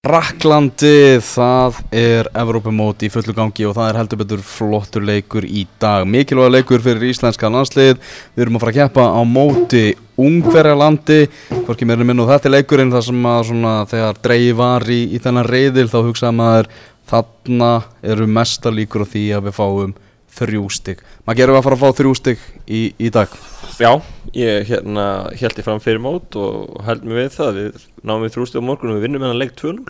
[0.00, 5.66] Fraklandi, það er Evrópumót í fullu gangi og það er heldur betur flottur leikur í
[5.76, 6.06] dag.
[6.08, 7.98] Mikilvæg leikur fyrir íslenska landslið.
[8.32, 9.82] Við erum að fara að keppa á móti
[10.16, 11.18] Ungverjalandi.
[11.66, 15.00] Hvorki er minn og þetta er leikurinn þar sem að svona, þegar dreigi var í,
[15.12, 16.70] í þennan reyðil þá hugsaða maður
[17.12, 17.70] þarna
[18.00, 19.92] eru mesta líkur á því að við fáum
[20.40, 21.04] þrjú stygg.
[21.26, 23.36] Maður gerum að fara að fá þrjú stygg í, í dag.
[23.76, 23.92] Já,
[24.36, 27.58] ég hérna held ég fram fyrir mót og held mig við það.
[27.58, 29.88] Við náum við þrjústið á morgun og við vinnum hennar leik 2-0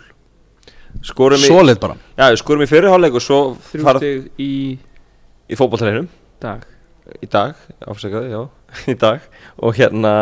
[1.07, 1.95] skorum í, Solid bara.
[2.17, 3.39] já, við skorum í fyrirháleik og svo
[3.71, 4.51] fara Þrjústig í
[5.51, 6.09] í fótballtæleinum
[6.43, 6.65] dag.
[7.21, 7.57] Í dag,
[7.91, 8.41] afsakaði, já,
[8.93, 9.25] í dag.
[9.59, 10.13] Og hérna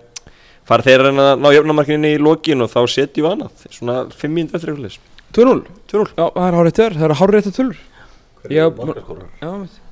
[0.68, 3.66] fara þeir að ná jöfnamarkinni í lokin og þá setjum við annað.
[3.72, 5.00] Svona 5 mínútur eftir yfirleis
[5.34, 7.80] 2-0 2-0 Já, það er hárið þér, það er hárið þér tölur
[8.44, 8.64] Já,
[9.40, 9.83] já, veit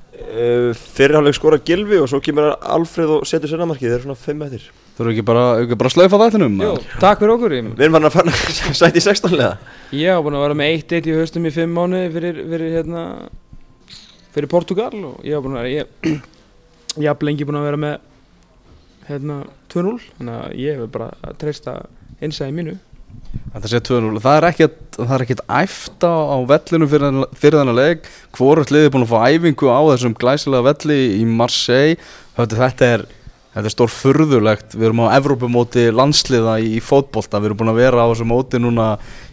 [0.95, 4.67] fyrirháleik skora Gilvi og svo kemur Alfreð og setur sennamarkið, þeir eru svona 5 eftir.
[4.93, 6.59] Þú eru ekki bara, bara slaufa þættinum?
[6.61, 9.55] Jú, takk fyrir okkur við erum farin að fara sæti í 16 lega
[9.93, 13.03] ég hafa búin að vera með 1-1 í haustum í 5 mánu fyrir, fyrir hérna
[14.33, 16.15] fyrir Portugal og ég hafa búin að vera ég,
[16.97, 18.07] ég hafa lengi búin að vera með
[19.09, 19.37] hérna
[19.73, 21.75] 2-0 þannig að ég hef bara að treysta
[22.23, 22.75] einsæði mínu
[23.53, 27.59] Þetta sé 2-0, það er ekkert, það er ekkert æft á, á vellinu fyrir, fyrir
[27.61, 28.07] þennan leik.
[28.33, 31.99] Hvorugt liðið er búin að fá æfingu á þessum glæsilega velli í Marseille.
[32.33, 33.03] Höfðu, Þetta er,
[33.53, 37.37] þetta er stór furðulegt Við erum á Evrópumóti landsliða í, í fótbolta.
[37.43, 38.87] Við erum búin að vera á þessu móti núna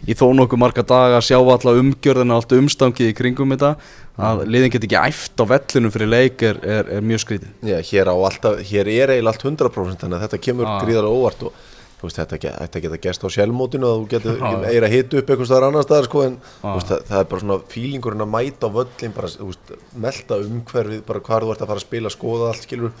[0.05, 3.73] í þó nokkuð marga daga Sjá alla umgjörðina, allt umstangið í kringum þetta.
[4.21, 7.57] Að liðin get ekki æft á vellinu fyrir leik er, er, er mjög skrítið.
[7.65, 10.77] Já, hér, á alltaf, hér er eiginlega allt 100% þannig að þetta kemur Ah.
[10.85, 11.53] gríðarlega óvart og
[12.01, 14.47] veist, þetta, þetta geta gerst á sjálfmótinu og þú getur já.
[14.67, 17.57] eiginlega hitt upp einhvers staðar annar staðar sko, en veist, það, það er bara svona
[17.73, 19.73] fílingurinn að mæta á völlin bara, veist,
[20.05, 22.95] melta umhverfið bara hvar þú ert að fara að spila, skoða allt skilur.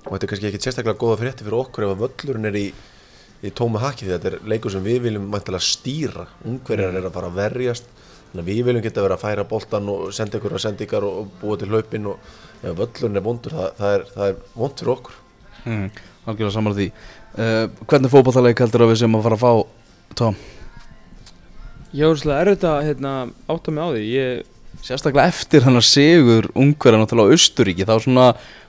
[0.00, 2.66] Og þetta er kannski ekki sérstaklega góða frétti fyrir okkur ef að völlurinn er í,
[3.44, 7.18] í tóma haki því þetta er leikur sem við viljum mæntilega stýra, umhverjar er að
[7.18, 7.90] fara að verjast
[8.30, 11.16] þannig að við viljum geta verið að færa boltan og senda ykkur að sendingar og,
[11.18, 12.28] og búa til hlaupin og
[12.62, 15.16] ef völlurinn er vondur það, það er, það er vond fyrir okkur.
[15.64, 15.88] Mm,
[16.30, 16.86] Algjörlega saman því
[17.36, 20.38] uh, Hvernig fótballtaleik heldur að við sem að fara að fá Tom?
[21.90, 23.12] Ég var svolítið erfitt að hérna,
[23.50, 24.02] átta mig á því.
[24.14, 24.50] Ég,
[24.86, 28.26] Sérstaklega eftir hann að sigur ungverðan á Austuríki þá svona,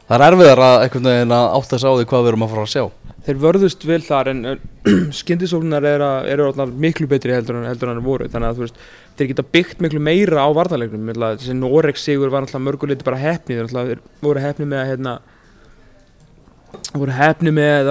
[0.09, 2.83] það er erfiðar að átta sig á því hvað við erum að fara að sjá.
[3.21, 4.41] Þeir vörðust vel þar en
[5.19, 8.29] skyndisóknar eru, eru orðnar miklu betri heldur en heldur en þeir voru.
[8.33, 8.81] Þannig að veist,
[9.19, 11.11] þeir geta byggt miklu meira á varnarleiknum.
[11.13, 15.15] Þessi Norex sigur var mörguleiti bara hefni þeir voru hefni með að hérna,
[16.91, 17.89] voru hefni með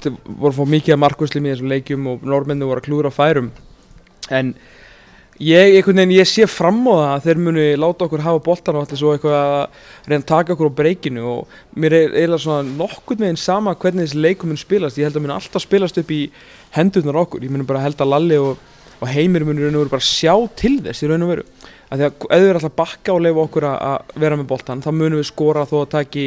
[0.00, 3.50] þeir voru fá mikið að markvæslim í þessum leikjum og normennu voru að klúra færum.
[4.32, 4.54] En
[5.40, 8.78] ég, einhvern veginn, ég sé fram á það að þeir muni láta okkur hafa boltan
[8.78, 12.44] og allir svo eitthvað að reyna að taka okkur á breykinu og mér er eiginlega
[12.46, 15.00] svona nokkurn veginn sama hvernig þessi leikum mun spilast.
[15.00, 16.22] Ég held að mun alltaf spilast upp í
[16.76, 17.44] hendurnar okkur.
[17.44, 18.56] Ég mun bara held að Lalli og,
[19.00, 21.46] og Heimir mun raun og veru bara sjá til þess í raun og veru.
[21.90, 24.82] Að því að ef við erum alltaf bakka og leifa okkur að vera með boltan
[24.84, 26.26] þá munum við skora þó að taki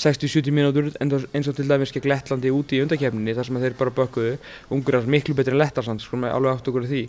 [0.00, 3.94] 60-70 mínútur eins og til dæmis gegn Lettlandi úti í undakefninni þar sem þeir bara
[3.98, 4.36] bökkuðu.
[4.74, 7.02] Ungur er miklu betri en Lettarsand sko með alveg átt okkur því.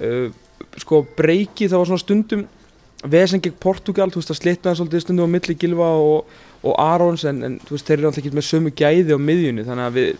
[0.00, 0.28] Uh,
[0.80, 2.46] sko breyki það var svona stundum
[3.10, 6.30] vesen gegn Portugal, þú veist að slitnaði svolítið stundum á milli Gilva og,
[6.60, 9.86] og Arons en, en veist þeir eru alltaf ekki með sömu gæði á miðjunni þannig
[9.86, 10.10] að við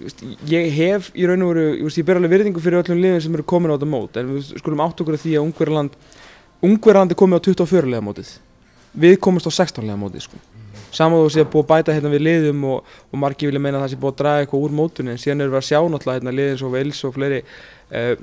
[0.00, 3.24] veist, ég hef í raun og veru, ég, ég ber alveg virðingu fyrir öllum liðin
[3.26, 5.98] sem eru komin á þetta mót en við skulum átt okkur því að Ungverjaland
[6.64, 8.28] Ungverjaland er komið á 24 lega mótið.
[8.96, 10.38] Við komumst á 16 lega mótið sko.
[10.96, 13.86] Saman sé að búið að bæta hérna við liðum og, og margir vilja meina að
[13.86, 16.20] það sé búið að draga eitthvað úr mótunni en síðan erum við að sjá náttúrulega
[16.20, 18.14] hérna liðin svo Wales og fleiri uh,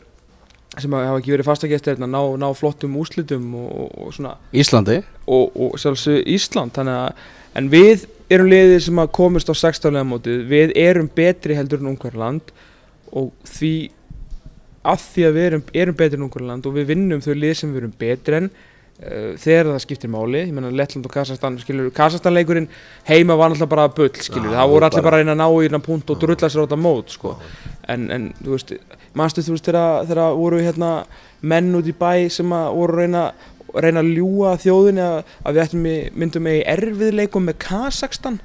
[0.80, 4.34] sem hafa ekki verið fastagestir hérna ná, ná flottum úrslitum og, og, og svona.
[4.56, 5.02] Íslandi?
[5.28, 9.92] Og, og sjálfsög Ísland þannig að en við erum liðið sem að komist á 16
[9.92, 12.54] lega mótið við erum betri heldur en Ungverjaland
[13.12, 13.74] og því
[14.88, 17.74] að því að við erum, erum betri en Ungverjaland og við vinnum þau lið sem
[17.74, 18.50] við erum betri en
[19.02, 22.68] þegar það skiptir máli ég menna Lettland og Kazakstan skilur Kazakstan leikurinn
[23.08, 25.48] heima var náttúrulega bara bull skilur Já, það voru allir bara- að reyna að ná
[25.50, 27.32] í hérna punkt og drulla sér á þetta mót sko.
[27.90, 28.74] En, en þú veist,
[29.18, 30.92] manstu þú veist þegar, voru hérna
[31.42, 33.24] menn út í bæ sem að voru að reyna
[33.72, 38.40] reyna að ljúa þjóðinni að, að við ættum í, myndum með í erfiðleikum með Kazakstan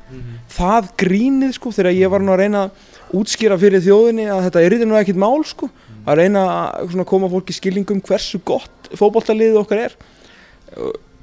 [0.57, 4.63] það grínið sko þegar ég var nú að reyna að útskýra fyrir þjóðinni að þetta
[4.63, 5.69] er nú ekkit mál sko.
[6.07, 9.97] Að reyna að svona, koma fólki skilningum hversu gott fótboltaliðið okkar er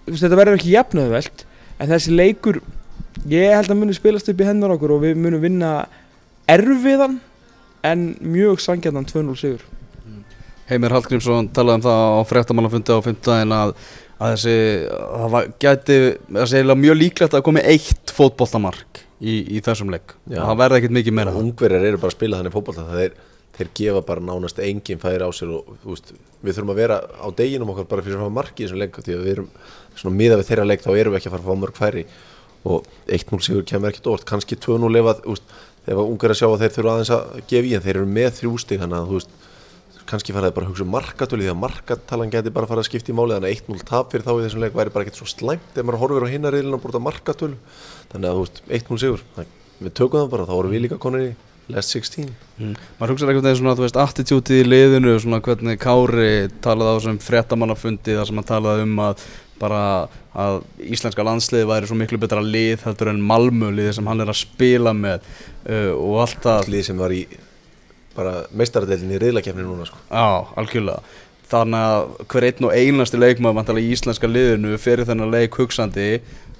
[0.09, 1.45] þetta verður ekki jafnöðvelt
[1.79, 2.61] en þessi leikur
[3.29, 5.73] ég held að muni spilast upp í hendur okkur og við munum vinna
[6.49, 7.19] erfiðan
[7.87, 9.63] en mjög sangjarnan 2-0 sigur.
[10.69, 13.73] Heimir Hallgrímsson talaði um það á fréttamannafundi á 15 að,
[14.15, 14.55] að þessi,
[14.87, 15.97] það var, gæti,
[16.29, 20.15] það sé eiginlega mjög líklegt að komi eitt fótboltamark í, í þessum leik.
[20.31, 20.39] Já.
[20.39, 21.35] það verði ekkert mikið meira.
[21.39, 23.17] Ungverjar eru bara að spila þannig fótbolta það er,
[23.53, 27.27] þeir gefa bara nánast engin færi á sér og veist, við þurfum að vera á
[27.37, 29.49] deginum okkar bara fyrir að fá marki í þessum leik því að við erum
[29.99, 32.05] svona miða við þeirra leik þá erum við ekki að fara að fá mörg færi
[32.63, 35.23] og 1-0 sigur kemur ekkert óvart kannski 2-0 ef að
[35.83, 38.53] þegar Ungverjar sjá að þeir þurfa aðeins að gefa í en þeir eru með þrjú
[38.63, 39.33] stig þannig að veist
[40.09, 43.11] kannski faraði bara að hugsa um markatölu því að markatalan geti bara farið að skipta
[43.13, 45.27] í máli þannig að 1-0 tap fyrir þá í þessum leik væri bara ekkert svo
[45.31, 47.57] slæmt ef maður horfir á hinnar reilin og að markatölu.
[48.11, 49.23] Þannig að þú veist 1-0 sigur
[49.79, 51.31] við tökum það bara þá vorum við líka konur í
[51.71, 52.73] last 16 mm.
[52.99, 57.21] maður hugsa eitthvað svona, þú veist, attitútið í liðinu svona hvernig Kári talaði á þessum
[57.23, 59.25] fréttamannafundi þar sem hann talaði um að
[59.61, 59.81] bara
[60.33, 64.31] að íslenska landsliði væri svo miklu betra lið heldur en Malmö liði sem hann er
[64.33, 65.23] að spila með
[65.69, 67.23] uh, og allt það lið sem var í
[68.13, 70.01] bara meistaradeildin í riðlakefni núna sko.
[70.09, 71.21] Já, algjörlega
[71.53, 76.07] Þannig að hver einn og einasti leikmaður í íslenska liðinu fyrir þennan leik hugsandi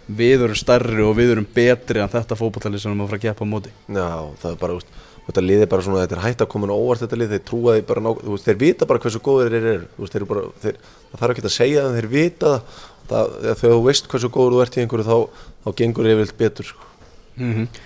[0.08, 3.20] við erum stærri og við erum betri en þetta fótballtali sem við erum að fara
[3.22, 4.10] að keppa á móti Já,
[4.42, 4.98] það er bara, úst,
[5.28, 7.46] þetta lið er bara svona, þetta er hægt að koma á óvart þetta lið, þeir
[7.48, 10.44] trúa því bara, ná, veist, þeir vita bara hversu góður þeir eru, þeir eru bara,
[10.64, 12.84] þeir, það þarf ekki að segja það, þeir vita það,
[13.14, 15.18] það þegar þú veist hversu góður þú ert í einhverju þá,
[15.64, 16.92] þá gengur yfirleitt betur, sko.
[17.40, 17.82] mm -hmm.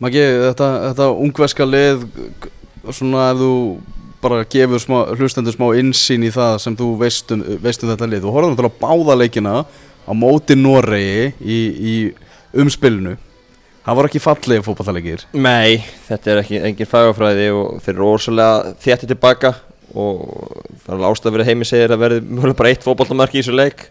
[0.00, 2.06] Maggi, þetta, þetta ungverska lið
[2.88, 3.54] svona ef þú
[4.20, 8.08] bara gefur smá, hlustendur smá insýn í það sem þú veist um, veist um þetta
[8.08, 9.54] lið þú horfður náttúrulega á báða leikina
[10.10, 11.94] á móti Noregi í, í
[12.58, 13.14] umspilinu.
[13.80, 18.74] Það voru ekki fallegi fótballaleikir Nei, þetta er ekki engin fagafræði og þeir eru orsalega
[18.82, 19.54] þétti tilbaka
[19.96, 20.20] og
[20.84, 23.56] það er ástæð að vera heimi segir að verði mjög bara eitt fótballtamarki í þessu
[23.56, 23.86] leik.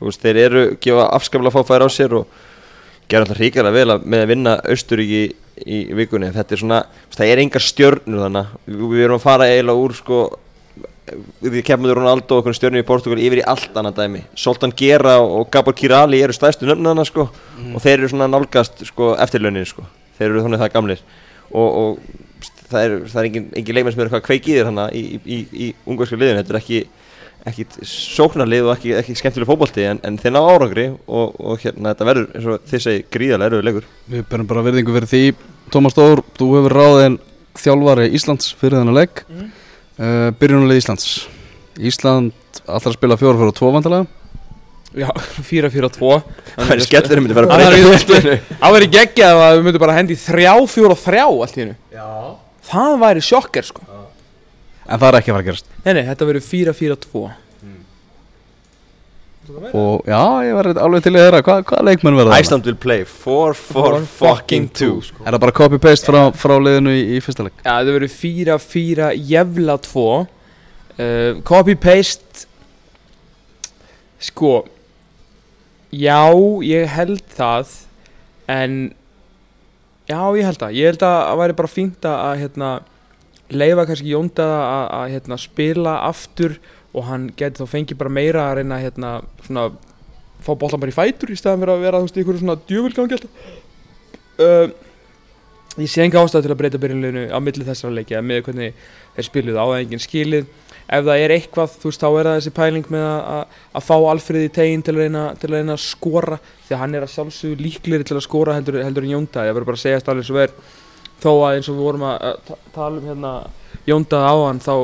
[0.00, 2.40] Veist, þeir eru gefa afskaplega fáfæri á sér og
[3.08, 6.32] gera alltaf ríkara vel að, með að vinna Austuríki í, vikunni.
[6.34, 6.80] Þetta er svona,
[7.14, 10.20] það er engar stjörnur þannig við erum að fara eiginlega úr sko
[11.44, 14.22] við kemum við Ronaldo og einhvern stjörnur í Portugal yfir í allt annað dæmi.
[14.40, 17.28] Soltan Gera og Gabor Kirali eru stæðstu nöfnana sko.
[17.74, 19.84] Og þeir eru svona nálgast sko eftirlaunin sko.
[20.18, 21.02] Þeir eru þannig það gamlir.
[21.54, 25.02] Og, og það er, það er engin, engin leikmenn sem er eitthvað kveik í í,
[25.02, 26.80] í, í, í ungverska liðin þetta er ekki,
[27.50, 31.92] ekki sóknarlið og ekki, ekki skemmtileg fótbolti en, en þeir ná árangri og, og hérna
[31.92, 33.90] þetta verður eins og þið segi gríðarlega erfiður leikur.
[34.14, 35.22] Við berum bara verðingu fyrir því
[35.74, 37.20] Tómas Stór, þú hefur ráðin
[37.58, 39.24] þjálfari Íslands fyrir þennan leik.
[39.28, 39.52] Mm.
[39.98, 41.08] Uh, Byrjunulegi Íslands.
[41.78, 44.06] Ísland alltaf að spila fjóra fjóra tvo vandalega
[44.94, 45.08] Já,
[45.42, 46.10] 4-4-2
[46.54, 48.36] það er skellur myndi vera að spilinu.
[48.60, 52.10] Það væri geggjað að við myndum bara hendi 3-4-3 allt í hennu Já.
[52.64, 53.82] Það væri sjokker sko.
[54.84, 55.66] En það er ekki að fara að gerast.
[55.84, 57.24] Nei, nei, þetta verður 4-4-2
[59.74, 62.44] Og já, ég var alveg til að þeirra Hvað, hvaða leikmenn verða það?
[62.44, 65.24] Iceland will play 4-4 fucking 2 sko.
[65.24, 67.58] Er það bara copy-paste frá, frá liðinu í, í fyrsta leik?
[67.60, 72.46] Já, þetta verður 4-4 jævla 2 uh, Copy-paste
[74.30, 74.54] Sko
[75.92, 76.22] Já,
[76.64, 77.76] ég held það
[78.50, 78.78] En
[80.08, 82.70] Já, ég held það Ég held að það væri bara fínt að, að hérna,
[83.52, 86.56] leifa kannski Jóndaða að, að hérna, spila aftur
[86.94, 89.12] og hann geti þá fengið bara meira að reyna hérna,
[89.46, 89.68] svona,
[90.44, 92.58] fá boltan bara í fætur í staðan fyrir að vera þú veist, einhverju svona
[93.18, 93.52] alltaf.
[94.38, 94.72] Uh,
[95.74, 98.76] Ég sé enga ástæð til að breyta byrjunleginu á milli þessara leikja með hvernig
[99.16, 100.44] þeir spiluðu á það engin skilið.
[100.84, 103.40] Ef það er eitthvað, þú veist, þá er það þessi pæling með að,
[103.74, 106.38] að, fá Alfreð í tegin til að reyna, til að reyna að skora
[106.68, 109.56] því að hann er að sjálfsögðu líklegri til að skora heldur, heldur en Jónda, ég
[109.56, 110.54] verður bara að segja allir svo er
[111.24, 113.34] þó að eins og við vorum að, að ta- tala um hérna
[113.90, 114.74] Jónda á hann þá,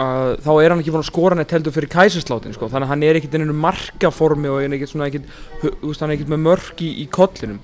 [0.00, 2.68] að, þá er hann ekki búin að skora neitt heldur fyrir kæsinslátin sko.
[2.70, 6.42] þannig að hann er ekkert inn í einu markaformi og er hann er ekkert með
[6.46, 7.60] mörk í, í kollinum.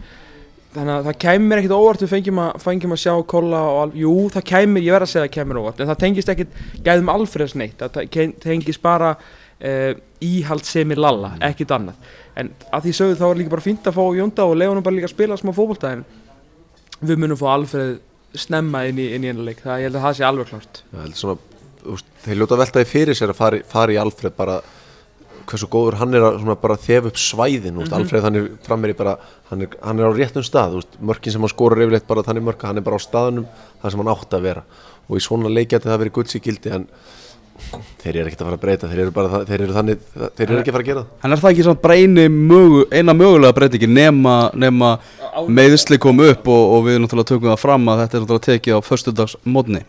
[0.77, 3.93] Þannig að það kæmir ekkert óvart við fengjum að, fengjum að sjá kolla og al,
[3.97, 6.53] jú það kæmir, ég verð að segja að það kæmir óvart en það tengist ekkert
[6.85, 7.93] gæðum Alfreðs neitt það
[8.45, 11.97] tengist bara uh, íhaldsemi lalla, ekkert annað.
[12.37, 14.99] En að því sögðu þá er líka bara fínt að fá Jónda og hann bara
[14.99, 16.05] líka að spila smá fótbolta en
[17.01, 17.97] við munum fá Alfreð
[18.37, 19.33] snemma inn í, inn í
[21.83, 24.61] það, að það þeir ljóta veltaði fyrir sér að fara, fara í Alfred bara
[25.47, 28.95] hversu góður hann er að svona bara þefa upp svæðin, úst, Alfred hann er frammeir
[28.95, 29.13] í bara,
[29.51, 32.43] hann er, hann er á réttum stað úst, mörkin sem hann skorar yfirleitt bara þannig
[32.49, 33.47] mörka hann er bara á staðunum
[33.83, 34.65] þar sem hann átt að vera.
[35.07, 36.89] Og í svona leik geti það verið gulds í gildi en
[38.03, 40.01] þeir eru ekkert að fara að breyta þeir eru bara, það- þeir eru þannig,
[40.37, 41.13] þeir eru ekki að fara að gera það.
[41.25, 44.35] En er það ekki svona bara eini mögu, eina mögulega breytingi nema,
[44.67, 44.91] nema
[45.47, 48.77] meðisli kom upp og, og við náttúrulega tökum það fram að þetta er náttúrulega tekið
[48.77, 49.85] á föstudags mótni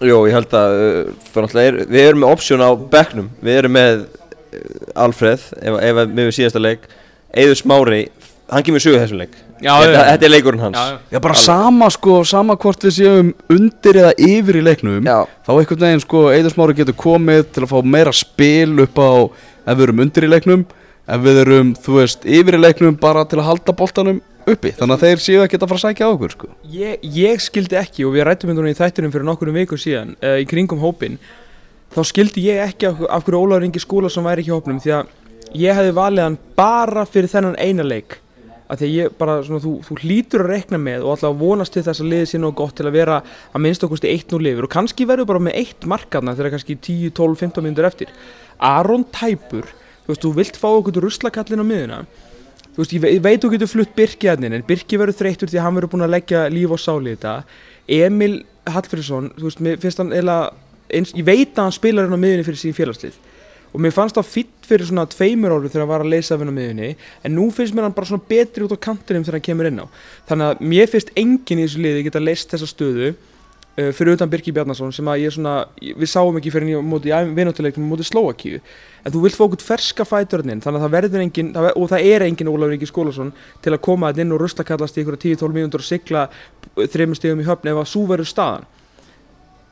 [0.00, 3.28] Jó, ég held að uh, er, við erum með option á bekknum.
[3.44, 6.88] Við erum með uh, Alfreð, ef, ef að við síðasta leik.
[7.36, 8.00] Eður Smári,
[8.50, 9.36] hann kemur sögu þessum leik.
[9.60, 10.78] Já, þetta, þetta er leikurinn hans.
[10.78, 10.98] Já, já.
[11.12, 15.18] Já bara sama sko, sama hvort við séum undir eða yfir í leiknum Já.
[15.44, 19.10] þá einhvern veginn sko, Eidur Smári getur komið til að fá meira spil upp á
[19.28, 20.64] ef við erum undir í leiknum
[21.10, 24.72] ef við erum, þú veist, yfir í leiknum bara til að halda boltanum uppi.
[24.76, 26.48] Þannig að þeir séu ekki að fara að sækja á okkur sko.
[26.72, 30.38] Ég, ég skildi ekki og við rættum þetta í þættinum fyrir nokkurum vikum síðan uh,
[30.40, 31.18] í kringum hópin
[31.94, 34.80] þá skildi ég ekki af, af hverju Ólaður Ingi skóla sem væri ekki í hópnum
[34.82, 35.14] því að
[35.60, 38.20] ég hefði valið hann bara fyrir þennan eina leik.
[38.70, 41.74] Að því að ég bara svona þú, þú hlýtur að rekna með og alltaf vonast
[41.74, 43.16] til þess að liðið sé nú gott til að vera
[43.50, 46.76] að minnst okkurst eitt nú lifur og kannski verður bara með eitt markaðna þegar kannski
[46.78, 48.12] 10, 12, 15 minnur eftir.
[48.62, 52.00] Aron Tæpur þú veist, þú vilt fá okkur til ruslakallin á miðuna
[52.74, 55.50] þú veist, ég, ve ég veit þú getur flutt Birki að en Birki verður þreyttur
[55.50, 57.34] því að hann verður búin að leggja líf og sáli í þetta.
[57.90, 58.34] Emil
[58.70, 60.36] Hallfriðsson, þú veist, mér finnst hann eða,
[60.90, 63.18] ég veit að hann spilar hann á miðunni fyrir sín félagslið.
[63.70, 66.42] Og mér fannst það fýtt fyrir svona tveimur árum þegar hann var að leysa af
[66.42, 66.88] henn á miðunni
[67.22, 69.82] en nú finnst mér hann bara svona betri út á kantinum þegar hann kemur inn
[69.82, 69.86] á.
[70.26, 73.12] Þannig að mér finnst enginn í þessu liði geta leyst þessa stöðu
[73.80, 77.12] uh, fyrir utan Birki Bjarnason sem að ég svona við sáum ekki fyrir hann móti
[77.12, 78.60] vinnáttuleiknum móti Slovakíu
[79.04, 81.88] en þú vilt fá okkur ferska fæturinn þannig að það verður enginn það ver, og
[81.92, 83.32] það er enginn Ólafur Ingi Skólason
[83.64, 86.26] til að koma inn og ruslakallast í ykkur 10-12 mínútur og sigla
[86.76, 88.68] þreymur stegum í höfn ef að svo verður staðan.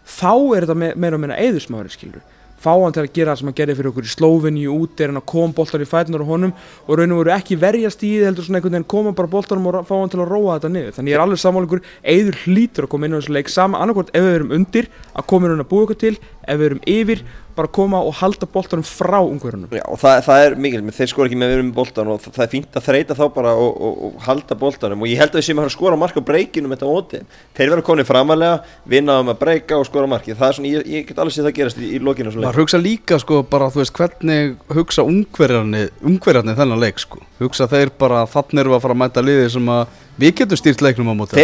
[0.08, 2.24] Þá er þetta me meira og meina eðursmári skilur
[2.58, 5.12] fá hann til að gera það sem hann gerði fyrir okkur í Slóvinni út er
[5.12, 6.54] hann að koma boltar í fætunar á honum
[6.86, 9.68] og raun og veru ekki verjast í því heldur svona einhvern veginn koma bara boltarum
[9.70, 10.96] og fá hann til að róa þetta niður.
[10.96, 11.84] Þannig ég er alveg sammálingur,
[12.14, 15.28] eður hlýtur að koma inn á þessu leik sama annarkvort ef við erum undir að
[15.30, 16.14] koma inn að búa okkur til
[16.48, 17.22] ef við erum yfir
[17.58, 21.28] bara koma og halda boltarum frá ungverðunum Já, og það, það er mikil, þeir skora
[21.28, 23.80] ekki með við erum boltan og það, það er fínt að þreita þá bara og,
[23.88, 25.02] og, og halda boltanum.
[25.02, 27.22] Og ég held að við séum að skora mark á breykinu með þetta móti
[27.58, 28.60] þeir verður konið framalega,
[28.94, 31.56] vinnaðum að breyka og skora marki, það er svona, ég, ég get alveg séð það
[31.58, 35.86] gerast í, í lokinu og maður hugsa líka sko bara þú veist hvernig hugsa ungverjarni
[36.06, 37.22] ungverjarni þennan leik sko?
[37.42, 40.82] Hugsa þeir bara þannig eru að fara að mæta liði sem að við getum stýrt
[40.82, 41.38] leiknum á móti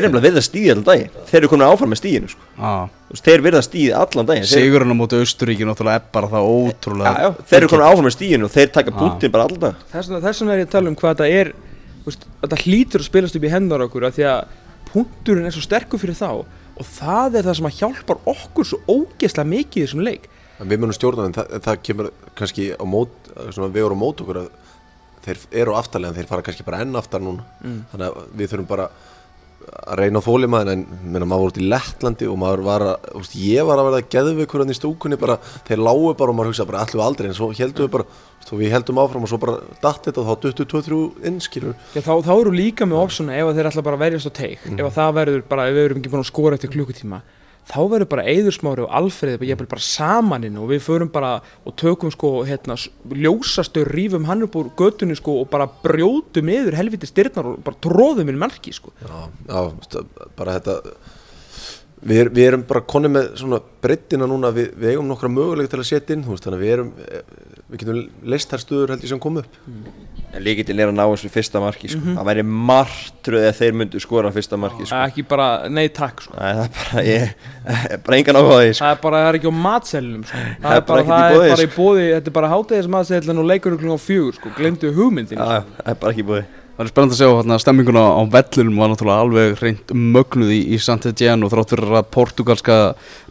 [1.31, 2.49] Þeir eru komin áfram með stíðinu sko.
[2.59, 2.87] ah.
[3.21, 4.47] Þeir verið að stíði allan daginn.
[4.49, 7.87] Þeir, Sigurinn á móti Austuríki náttúrulega er bara það ótrúlega já, já, þeir eru komin
[7.87, 9.85] áfram með stíðinu og þeir taka punktinn bara allan dag.
[9.93, 11.53] Þess vegna þess vegna er ég að tala um hvað þetta er
[12.05, 14.59] veist, þetta hlýtur að spilast upp í hendar okkur af því að
[14.91, 18.81] punkturinn er svo sterkur fyrir þá og það er það sem að hjálpar okkur svo
[18.91, 20.29] ógeðslega mikið í þessum leik.
[20.59, 23.15] En við munum stjórna en það, það kemur kannski á mót,
[23.55, 24.53] svona við á mót okkur að
[25.25, 27.47] þeir eru á aftarlega en þeir fara kannski bara enn aftar núna.
[27.93, 28.89] Þannig að við þurfum bara
[29.65, 33.09] að reyna á þólimaðin en minna, maður voru út í Lettlandi og maður var að,
[33.19, 36.53] veist, ég var að verða geðveikur hann í stúkunni bara, þeir lágu bara og maður
[36.53, 38.09] hugsa bara við aldrei en svo heldum við bara,
[38.45, 41.79] og við heldum áfram og svo bara datt þetta og þá duttu 2-3 inn, skilur.
[41.95, 44.33] Já, þá, þá eru líka með opsuna ef að þeir ætla bara að verjast á
[44.37, 44.67] teik.
[44.75, 47.23] Ef að það verður bara, ef við erum ekki búin að skora eftir klukkutíma
[47.71, 52.13] þá verður bara Eðursmári og Alfreð bara, bara samaninn og við förum bara og tökum
[52.13, 52.77] sko hérna
[53.11, 57.81] ljósastur rýfum hann upp úr göttunni sko og bara brjótum yfir helviti styrnar og bara
[57.85, 58.93] tróðum inn marki sko.
[59.01, 60.05] Já, já,
[60.37, 60.81] bara þetta
[62.03, 65.71] við, er, við erum bara konið með svona breyttina núna, við, við eigum nokkra möguleik
[65.73, 67.23] til að setja inn, veist, þannig að við erum eh,
[67.71, 68.01] við getum
[68.35, 69.59] leist þær stöður held ég sem kom upp
[70.35, 72.01] En líkitinn er að ná þessu fyrsta marki sko.
[72.17, 74.99] Það væri martröð að þeir myndu skora fyrsta marki sko.
[75.07, 78.73] ekki bara, nei takk sko Nei, það er bara, ég, bara engan áhuga á því
[78.73, 78.81] sko.
[78.81, 80.43] það er bara, það er ekki á matselunum sko.
[80.65, 81.79] það er bara í það er bara í sko.
[81.79, 85.47] bóði þetta er bara hátegis matselun og leikur klukkan á fjögur sko, glemdu hugmyndin Já,
[85.61, 88.79] já, það er bara ekki búið Það er spennandi að sjá hérna stemminguna á vellunum
[88.81, 92.79] var náttúrulega alveg reynd mögnuð í, í Saint-Étienne og þrátt fyrir að portugalska,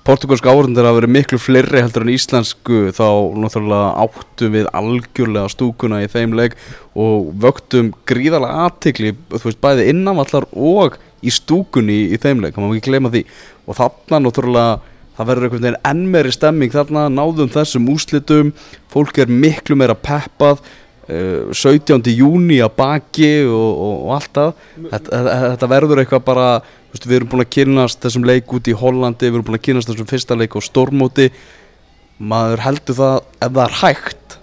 [0.08, 3.10] portugalska áhundir hafa verið miklu fleiri heldur en íslensku þá
[3.44, 6.56] náttúrulega áttum við algjörlega stúkuna í þeim leik
[6.96, 9.12] og vöktum gríðarlega aðtikli,
[9.60, 13.26] bæði innanvallar og í stúkunni í, í þeim leik, það má ekki gleyma því.
[13.68, 14.80] Og þarna náttúrulega
[15.18, 18.56] það verður einhvern veginn enn meiri stemming þarna náðum þessum úslitum,
[18.88, 20.64] fólk er miklu meira peppað
[21.08, 22.12] 17.
[22.16, 24.54] júni að baki og, og, allt það.
[24.92, 26.48] Þetta, þetta- verður eitthvað bara
[26.94, 29.66] veist, við erum búin að kynast þessum leik út í Hollandi við erum búin að
[29.68, 31.30] kynast þessum fyrsta leik á Stormóti
[32.24, 34.38] maður heldur það ef það er hægt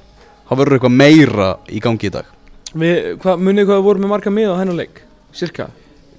[0.51, 2.27] þá verður eitthvað meira í gangi í dag.
[2.71, 5.01] Við, munið hvað við vorum með marga miða á hennar leik
[5.35, 5.69] cirka,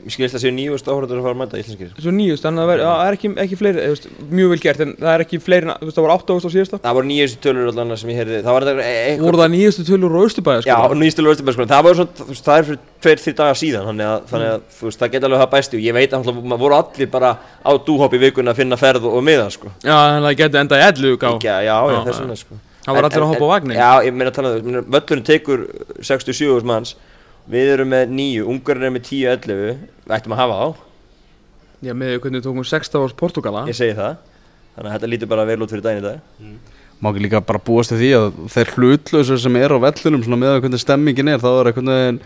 [0.02, 1.90] Mér skilist að séu nýjust áhörður að fara að mæta íslenskir.
[2.02, 4.94] Svo nýjust þannig að það það er ekki, ekki fleiri, veist, mjög vel gert en
[4.98, 6.80] það er ekki fleiri, en- þú veist, það var 8 águst á síðasta.
[6.86, 8.40] Það voru nýjustu tölur allan sem ég heyrði.
[8.42, 10.96] Það var þetta e- eitthvað voru það nýjustu tölur á Östubæði Já, sko?
[11.02, 13.58] nýjustu tölur Östurbæð sko Það var svona, þú veist, það er fyrir tveir, þrjir dagar
[13.62, 16.14] síðan Þannig að, þannig að þú veist, það geta alveg það bæsti Og ég veit
[16.18, 17.32] að maður voru allir bara
[17.62, 19.72] á dúhopp í vikuna að finna ferð og, miða sko.
[19.82, 22.22] Já, þannig að það geti endað í 11 gá Já, já, já, Já, þess já.
[22.26, 22.60] vegna sko.
[22.82, 23.78] Það var allir að hoppa á vagnin.
[23.78, 25.60] Já, ég meina að tala um það Völlurinn tekur
[26.02, 26.96] 67 manns
[27.50, 30.84] Við erum með nýju, ungarinn er með 10-11 Við ættum að hafa þá,
[31.88, 34.20] já, með hvernig við tókum 16 árs Portugala ég segi það.
[34.76, 36.46] Þannig að þetta lítur bara vel út fyrir daginn í dag.
[37.02, 40.40] Má ekki líka bara búast til því að þeir hlutlausu sem er á vellunum svona
[40.44, 42.22] með að hvernig stemmingin er þá er einhvern veginn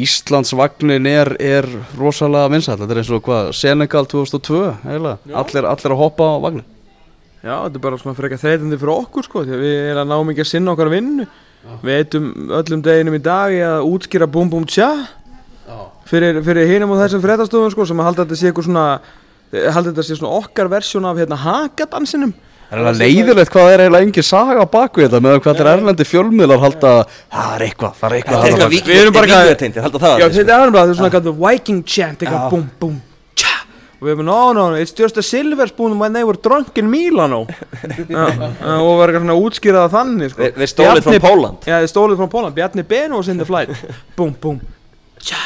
[0.00, 1.66] Íslandsvagnin er, er
[1.98, 2.76] rosalega vinsæll.
[2.78, 6.66] Þetta er eins og hvað, Senegal 2002 eiginlega, allir, allir að hoppa á vagnin
[7.40, 10.02] Já, þetta er bara svona fyrir ekki þreytandi fyrir okkur sko, því að við erum
[10.02, 11.24] að náum ekki að sinna okkar vinnu
[11.84, 14.90] Við eitum öllum deginum í dag í að útskýra búm búm tja
[16.10, 18.86] fyrir, fyrir hinum og þessum fréttastofum sko, sem að halda þetta sé eitthvað svona
[19.52, 22.32] eh, halda þetta sé svona okkar versjón af hérna hakadansinum.
[22.70, 26.04] Það er alveg leiðilegt hvað er eiginlega engin saga baku þetta með hvað þeir erlendi
[26.06, 29.76] fjölmiðlar halda það er eitthvað, það er eitthvað er Við erum bara eitthvað- að alveg,
[29.80, 31.10] þetta er bara, þetta er svona
[31.50, 33.00] Viking chant, eitthvað búm, búm,
[34.00, 36.78] og við erum, no, no, no, it's just a silver spoon when they were drunk
[36.80, 37.42] in Milano.
[38.08, 38.24] Já,
[38.80, 40.40] og var eitthvað svona útskýrað þannig, sko.
[40.42, 41.66] They- they stole it from Poland.
[41.68, 43.70] Já, þeir stólið frá Poland, Bjarni Ben was in the flight.
[44.18, 44.62] Búm, búm,
[45.20, 45.40] tja.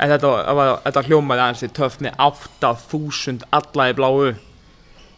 [0.00, 4.32] En þetta, var- var, þetta hljómaði aðeins í með 8000 alla í bláu.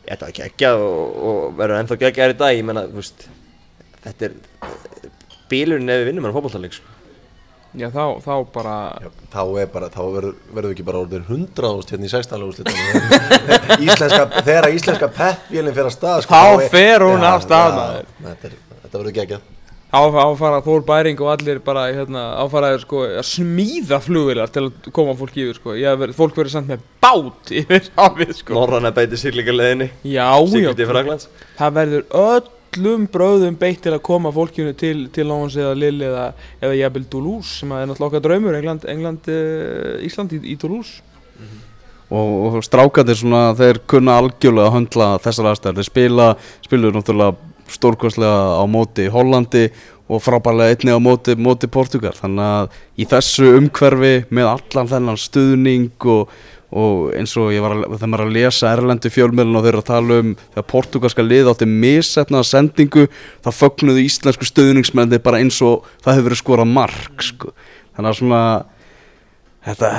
[0.05, 3.29] Þetta var geggjað og, og verður ennþá geggjað í dag, ég menna, þú veist
[4.05, 4.35] Þetta er
[5.49, 6.94] bílurinn ef við vinnum hann fótballtaleg sko.
[7.75, 8.75] Já, þá, þá bara
[9.35, 10.35] þá er bara, þá verður,
[10.71, 12.13] ekki bara orðin hundraðust hérna í
[13.89, 17.67] íslenska, þegar íslenska peppvélinn fer að stað sko, Þá er- fer hún Já, af stað,
[17.67, 18.07] já, maður.
[18.29, 19.51] þetta, er, þetta verður geggjað.
[19.95, 24.89] Áf- áfara Þór Bæring og allir bara hérna, áfaraðir sko að smíða flugvilar til að
[24.97, 25.75] koma fólki yfir sko.
[25.79, 28.57] Verið, fólk verið samt með bát yfir hafið sko.
[28.59, 31.29] Norrann að beiti siglingarleðinni Já, já, Siglir til Fraklands
[31.61, 32.07] það verður
[32.75, 36.29] öllum bröðum beitt til að koma fólkinu til, til Lóns eða Lill eða,
[36.61, 41.03] eða jafnvel Toulouse sem er náttúrulega okkar draumur England, England uh, Ísland í, í Toulouse.
[42.15, 45.81] Og, og strákandir svona þeir kunna algjörlega að höndla þessar aðstæður.
[45.81, 46.29] Þeir spila,
[46.67, 49.65] spiluðu náttúrulega stórkostlega á móti Hollandi
[50.05, 52.13] og frábærlega einni á móti, móti Portugal.
[52.19, 56.35] Þannig að í þessu umhverfi með allan þennan stuðning og,
[56.75, 59.89] og eins og ég var að, þegar maður að lesa erlendu fjölmiðlun og þeir að
[59.91, 63.07] tala um þegar portugalska lið átti missetnaða sendingu
[63.45, 67.53] þá fögnuðu íslensku stuðningsmenni bara eins og það hefur verið skorað mark sko.
[67.95, 68.43] þannig að svona
[69.69, 69.93] þetta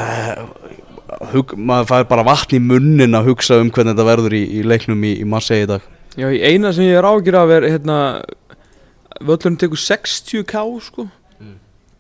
[1.31, 4.65] hug, maður fær bara vatn í munnin að hugsa um hvernig þetta verður í, í
[4.67, 5.87] leiknum í, í Marseille í dag.
[6.15, 7.97] Já, eina sem ég er ágjur af er hérna
[9.21, 11.07] völlurinn tekur 60k sko.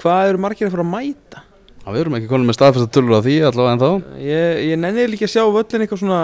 [0.01, 1.44] Hvað eru margir að fara að mæta
[1.85, 4.79] Já, við erum ekki konum með staðfesta tölur af því allavega en þá ég, ég
[4.81, 6.21] nenni líka að sjá völlin eitthvað svona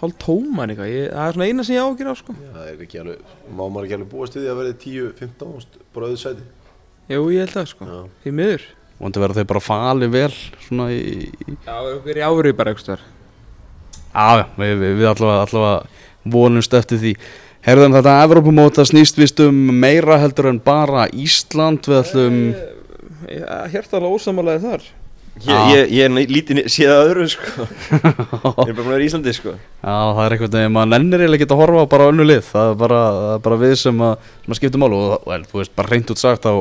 [0.00, 0.90] hálf tóman eitthvað.
[0.90, 2.34] Ég, það er svona eina sem ég ágjur af sko.
[2.34, 5.54] Já, það er ekki alveg, má maður ekki alveg búast við því að verði 10-15
[5.60, 6.48] ást bara auðvitað sæti
[7.14, 8.02] Jú, ég held það sko, Já.
[8.24, 8.66] því miður.
[9.04, 11.00] Vondi verður þau bara fali vel svona í,
[11.44, 13.06] í Já, við erum áverið bara eitthvað
[14.14, 17.14] Já, já, við, við, við allavega, allavega vonumst eftir því.
[17.64, 21.86] Herðum þetta Evrópumóta snýst vist um meira heldur en bara Ísland.
[21.88, 22.38] Við ætlum
[23.72, 24.86] Hjartalega ósamálaði þar.
[25.42, 27.64] Ég, ég, ég er lítið séð að öðru sko.
[27.90, 29.54] Ég er bara búin að vera í Íslandi sko.
[29.58, 32.26] Já, það er eitthvað nefn, maður nennir eiginlega ekki að horfa á bara á önnu
[32.28, 32.42] lið.
[32.52, 35.48] Það er bara, það er bara við sem að, sem að skipta málu og, og
[35.50, 36.52] þú veist, bara reynd út sagt þá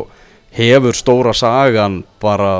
[0.58, 2.54] hefur stóra sagan bara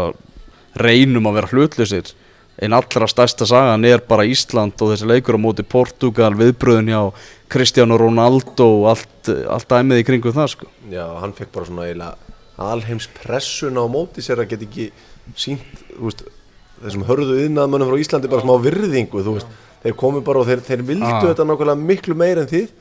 [0.78, 2.14] reynum að vera hlutlusir
[2.62, 7.02] en allra stærsta sagan er bara Ísland og þessi leikur á móti Portugal viðbröðun hjá
[7.54, 10.70] Cristiano Ronaldo og allt, allt dæmið í kringum það sko.
[10.94, 12.33] Já, hann fekk bara svona eiginlega
[12.72, 14.88] alheims pressuna á móti sér að geta ekki
[15.40, 16.24] sínt, veist
[16.84, 19.48] þessum hörðu yðnaðmönnum frá Íslandi bara smá virðingu, veist,
[19.84, 21.22] þeir komu bara og þeir, þeir vildu Ah.
[21.24, 22.72] þetta nákvæmlega miklu meir en þið.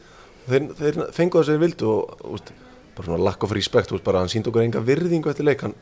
[0.48, 2.52] Þeir, þeir fengu það sem þeir vildu og, veist,
[2.96, 5.62] bara svona lack of respect, þú veist, bara hann síndi okkur enga virðingu eftir leik,
[5.62, 5.74] hann,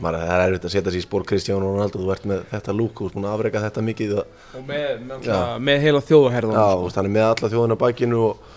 [0.00, 2.74] maður, það er erfitt að setja sér í spór Kristján Ronaldo, þú ert með þetta
[2.74, 4.24] lúk, þú ert búin að afreika þetta mikið að,
[4.58, 5.28] Og með, með,
[5.68, 6.56] með heila þjóðaherðan
[6.96, 8.50] hann er með alla þjóðina á bakinu og,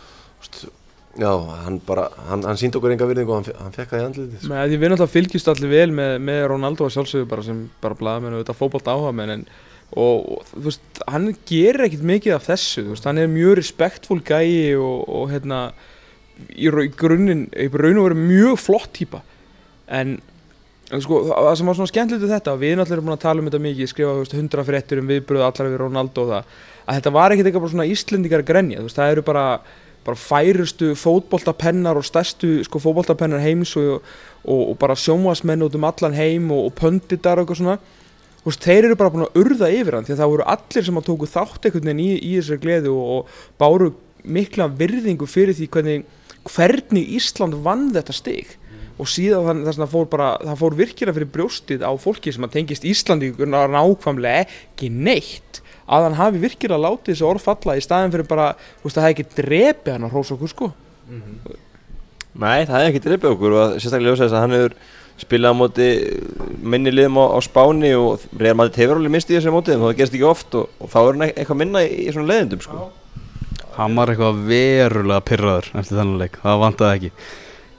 [1.19, 1.31] já,
[1.65, 4.39] hann bara, hann, hann síndi okkur enga virðingu og hann, hann fekk það í andlitið,
[4.39, 4.63] sko.
[4.71, 8.43] Við náttúrulega fylgjumst allir vel með, með Ronaldo að sjálfsögðu bara sem bara blaðamenn og
[8.43, 9.45] þetta fótbolt áhagamenn en
[9.93, 13.57] og, og þú veist, hann gerir ekkert mikið af þessu, þú veist, hann er mjög
[13.59, 15.63] respektfull gæi og, og hérna
[16.49, 19.21] í, í grunninn, í raun og veru mjög flott típa
[19.93, 20.17] en
[21.01, 23.49] sko, það sem var svona skemmtilegt við þetta við náttúrulega erum búin að tala um
[23.49, 27.13] þetta mikið skrifa veist, hundra fréttur um viðbröð allar við Ronaldo og það að þetta
[27.15, 29.45] var ekkert eitthvað bara svona Íslendingar að grenja þú veist, það eru bara,
[30.03, 34.03] bara færustu fótboltapennar og stærstu sko, fótboltapennar heims og,
[34.43, 37.77] og, og bara sjómasmenn út um allan heim og, og pönditar og eitthvað svona.
[38.43, 40.85] Þú veist, þeir eru bara búin að urða yfir hann því að það voru allir
[40.87, 45.55] sem að tóku þátt einhvern veginn í, í þessari gleðu og, báru mikla virðingu fyrir
[45.55, 46.03] því hvernig,
[46.51, 48.57] hvernig Ísland vann þetta stig.
[48.99, 52.33] Og síðan þannig þess að það fór bara það fór virkilega fyrir brjóstið á fólki
[52.35, 57.77] sem að tengist Íslandi nákvæmlega ekki neitt að hann hafi virkilega látið þessu orð falla
[57.77, 58.47] í staðin fyrir bara,
[58.79, 60.69] þú veist, að það hefði ekki drepið hann að hrósa okkur sko.
[62.33, 64.77] Nei, það er ekki dreipið okkur og sérstaklega ljósa þess að hann hefur
[65.23, 65.87] spilað á móti
[66.73, 69.83] minni liðum á, á Spáni og Real Madrid hefur alveg mist í þessu móti en
[69.83, 72.31] það gerst ekki oft og, og þá er hann e- eitthvað minna í, í svona
[72.31, 72.87] leiðindum sko.
[73.77, 77.11] Hann var eitthvað verulega pyrraður eftir þennan leik, það vantaði ekki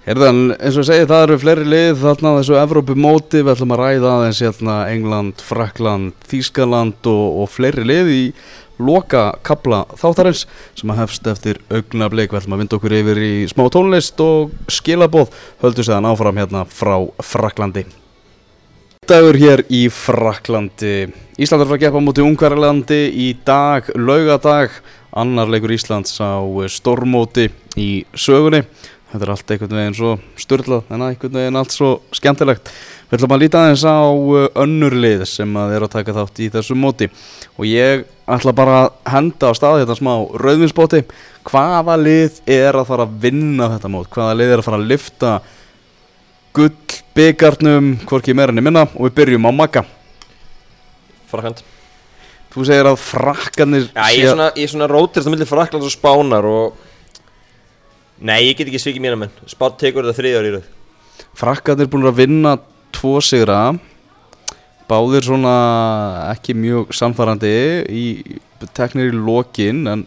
[0.05, 3.71] Herðan, eins og ég segi, það eru fleiri lið þarna þessu Evrópu móti, við ætlum
[3.73, 8.19] að ræða aðeins hérna England, Frakland, Þískaland og, og fleiri lið í
[8.85, 10.43] loka kapla þáttarins
[10.77, 14.53] sem að hefst eftir augnablik, við ætlum að vinda okkur yfir í smá tónlist og
[14.77, 15.33] skilabóð,
[15.65, 17.87] höldu séðan áfram hérna frá Fraklandi
[19.09, 20.99] Dagur hér í Fraklandi
[21.41, 24.77] Ísland er frá gefa á móti Ungarlandi í dag, laugadag
[25.17, 27.49] annar leikur Íslands á stormóti
[27.81, 28.67] í sögunni
[29.15, 32.71] þetta er allt einhvern veginn svo störlað en einhvern veginn allt svo skemmtilegt.
[33.07, 34.03] Við ætlum að líta aðeins á
[34.65, 37.09] önnur lið sem að er að taka þátt í þessu móti.
[37.55, 41.05] Og ég ætla bara að henda á staði þetta smá rauðvinsbóti
[41.47, 44.11] hvaða lið er að fara að vinna þetta mót?
[44.11, 45.37] Hvaða lið er að fara að lifta
[46.55, 48.89] gull byggarnum hvorki í minna?
[48.97, 49.85] Og við byrjum á Magga.
[51.31, 51.63] Frakland
[52.55, 56.47] þú segir að frakkanir Já, ég er svona, svona rótirst á milli Fraklands og Spánar
[56.47, 56.77] og
[58.21, 59.37] Nei, ég get ekki svikið mér að menn.
[59.51, 60.73] Spán tekur þetta þriðja ári í rauð
[61.39, 62.55] frakkanir búin að vinna
[62.95, 63.75] tvo sigra.
[64.85, 65.55] Báðir svona
[66.35, 67.53] ekki mjög samfærandi
[67.89, 68.05] í
[68.77, 70.03] teknir í lokin en,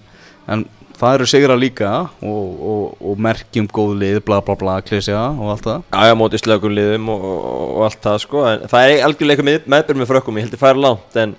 [0.46, 0.65] en
[0.98, 5.50] það eru sigra líka og, og, og merkjum góð lið bla bla bla klesja og
[5.56, 5.82] allt það.
[5.89, 9.48] Já, já, móti slökum liðum og, og, og allt það sko en Það er algjörlega
[9.50, 11.36] eitthvað með, frökkum Ég held að færa langt en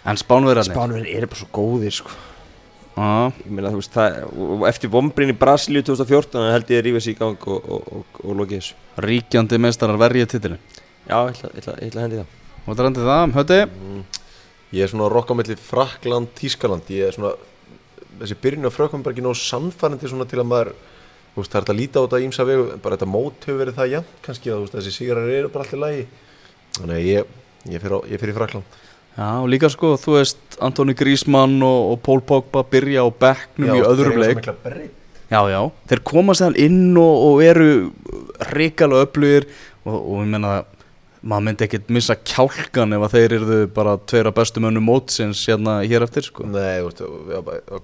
[0.00, 2.14] en spánverðarnir Spánverðin eru bara svo góðir sko
[3.46, 7.02] meina, þú veist, það, og eftir vombrin í Brasilíu 2014 þá held ég að rífa
[7.04, 8.76] sig í gang og, og, og, og loki þessu.
[9.06, 10.58] Ríkjandi meistarar verja titilin
[11.06, 12.34] Já, ég ætla, ég ætla, ég ætla að hendi það.
[12.66, 13.60] Það það, hötti
[14.70, 17.32] Ég er svona að rokka á milli Frakland, Tískaland Ég er svona,
[18.20, 20.74] þessi byrjun á er ekki nóg sannfærandi svona til að maður
[21.32, 22.68] þú veist, Það er að líta á þetta ímsa vegu.
[22.84, 25.66] Bara þetta mót hefur verið það jafn kannski að þú veist, þessi sigrar eru bara
[25.66, 26.06] allir lægi
[26.76, 27.34] Þannig að ég,
[27.74, 28.78] ég fer, á, ég í Frakland
[29.20, 33.74] Já, og líka sko, þú veist Antoni Grísmann og, og Pól Pogba byrja á bekknum
[33.76, 34.48] í öðrum leik.
[35.30, 37.66] Já, já, þeir koma sér inn og, og eru
[38.56, 39.44] ríkala öflugir
[39.84, 40.54] og, og ég menna
[41.20, 45.76] maður myndi ekkert missa kjálkan ef að þeir eru bara tveira bestu mönnum mótsins hérna
[45.84, 46.48] hér eftir sko.
[46.48, 47.40] Nei, já,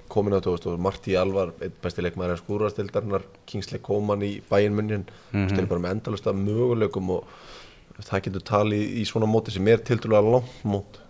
[0.09, 5.05] komin á þetta, Marti Alvar, einn besti leikmaður að skúrastildarinnar, Kingsley Coman í bæinn munnin,
[5.35, 9.29] þú veist, þeir eru bara með endalust af möguleikum og það getur talið í svona
[9.29, 11.03] móti sem er tildulega langt mót.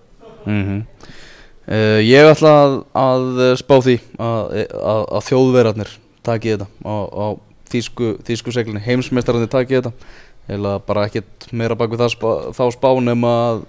[0.47, 0.83] Mm
[1.69, 3.31] uh, Ég ætla að, að
[3.63, 5.95] spá því að, að, að þjóðverarnir
[6.27, 7.27] taki þetta á, á
[7.71, 9.93] þýsku, þýsku seglinni, heimsmeistararnir taki þetta.
[10.47, 13.65] Eða bara ekkert meira bak við það spá, þá spá nema að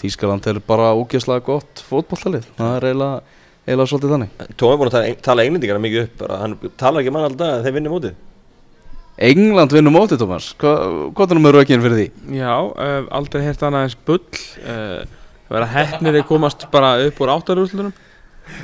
[0.00, 4.30] Þýskaland er bara ógeðslega gott fótballtalið, það er eiginlega, eiginlega svolítið þannig.
[4.56, 7.66] Tómi er búin að tala, englendingarna mikið upp bara, hann talar ekki mann alltaf að
[7.66, 8.14] þeir vinni mótið.
[9.28, 10.46] England vinnur mótið, Tómas.
[10.56, 10.72] Hva,
[11.12, 12.06] Hvað er nummer rökin fyrir því?
[12.38, 14.22] Já, uh, aldrei heyrt annað eins bull
[14.64, 15.02] uh,
[15.56, 17.92] vera hefnir þeir komast bara upp úr áttarúslunum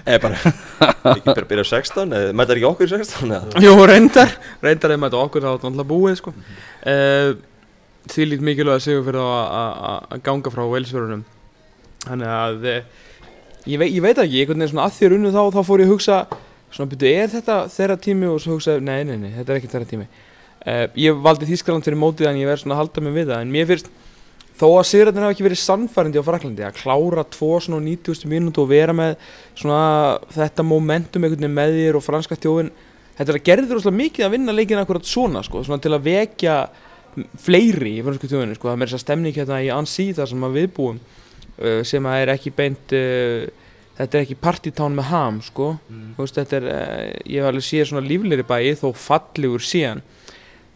[0.03, 0.39] Eða bara,
[1.13, 3.61] ekki bara byrja á 16 eða mæta ekki okkur í 16 eða?
[3.63, 4.33] Jú, reyndar.
[4.65, 6.33] Reyndar ef maður okkur þá er þetta alltaf búið sko.
[6.91, 7.29] uh,
[8.11, 9.29] Því lít mikilvæg að sigur fyrir þá
[9.61, 11.23] að- ganga frá velsverunum
[12.07, 12.83] Þannig að eh,
[13.67, 15.89] ég, vei, ég veit ekki, einhvern veginn svona að þér unnu þá þá fór ég
[15.89, 16.19] að hugsa
[16.71, 18.29] svona byrju, er þetta þeirra tími?
[18.31, 20.07] Og svo hugsa, nei, nei, nei, þetta er ekki þeirra tími.
[20.67, 23.43] Uh, Ég valdi Þískaland fyrir mótið en ég verð svona að halda mig við það.
[23.47, 23.91] En mér finnst
[24.57, 28.29] þó að sigurðarnir hafa ekki verið sannfærandi á Fraklandi að klára tvo svona á 90.
[28.31, 29.17] mínútu og vera með
[29.53, 29.81] svona
[30.33, 32.73] þetta momentum einhvern veginn með þér og franska þjóðin
[33.19, 36.09] þetta er að gerður rosalega mikið að vinna leikin akkurat svona sko, svona til að
[36.09, 36.57] vekja
[37.41, 40.49] fleiri í fransku þjóðinni sko, það er þess að stemning hérna í Ansi þar sem
[40.49, 43.47] að við búum uh, sem að er ekki beint uh,
[43.97, 47.69] þetta er ekki partytán með ham sko, þú veist, þetta er uh, ég hef alveg
[47.69, 50.05] séð svona líflegri bæi þó fallegur síðan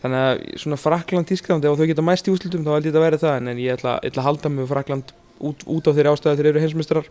[0.03, 3.05] þannig að svona Frakland, Tískland ef þau geta mæst í úslutum þá held ég að
[3.05, 6.33] vera það en ég ætla, ætla að halda mig Frakland út, út á þeirri ástæðu
[6.33, 7.11] að þeir eru heimsmestrar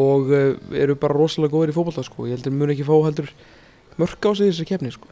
[0.00, 2.26] og uh, eru bara rosalega góðir í fótbolta sko.
[2.26, 3.30] ég heldur mun ekki fá heldur
[4.00, 5.10] mörg á sig þessari kefni sko.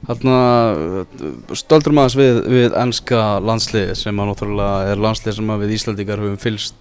[0.00, 0.36] Þarna
[1.60, 6.40] stöldur maður við, við ennska landsliði sem að náttúrulega er landslið sem við Íslandingar höfum
[6.40, 6.78] fylst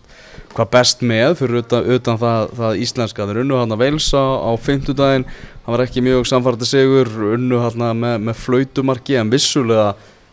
[0.55, 4.51] hvað best með fyrir utan, utan það, það íslenska þeir unnu hann að velsa á
[4.57, 5.27] fimmtudaginn
[5.69, 9.91] það var ekki mjög samfærdi sigur unnu hann með, með flautumarki en vissulega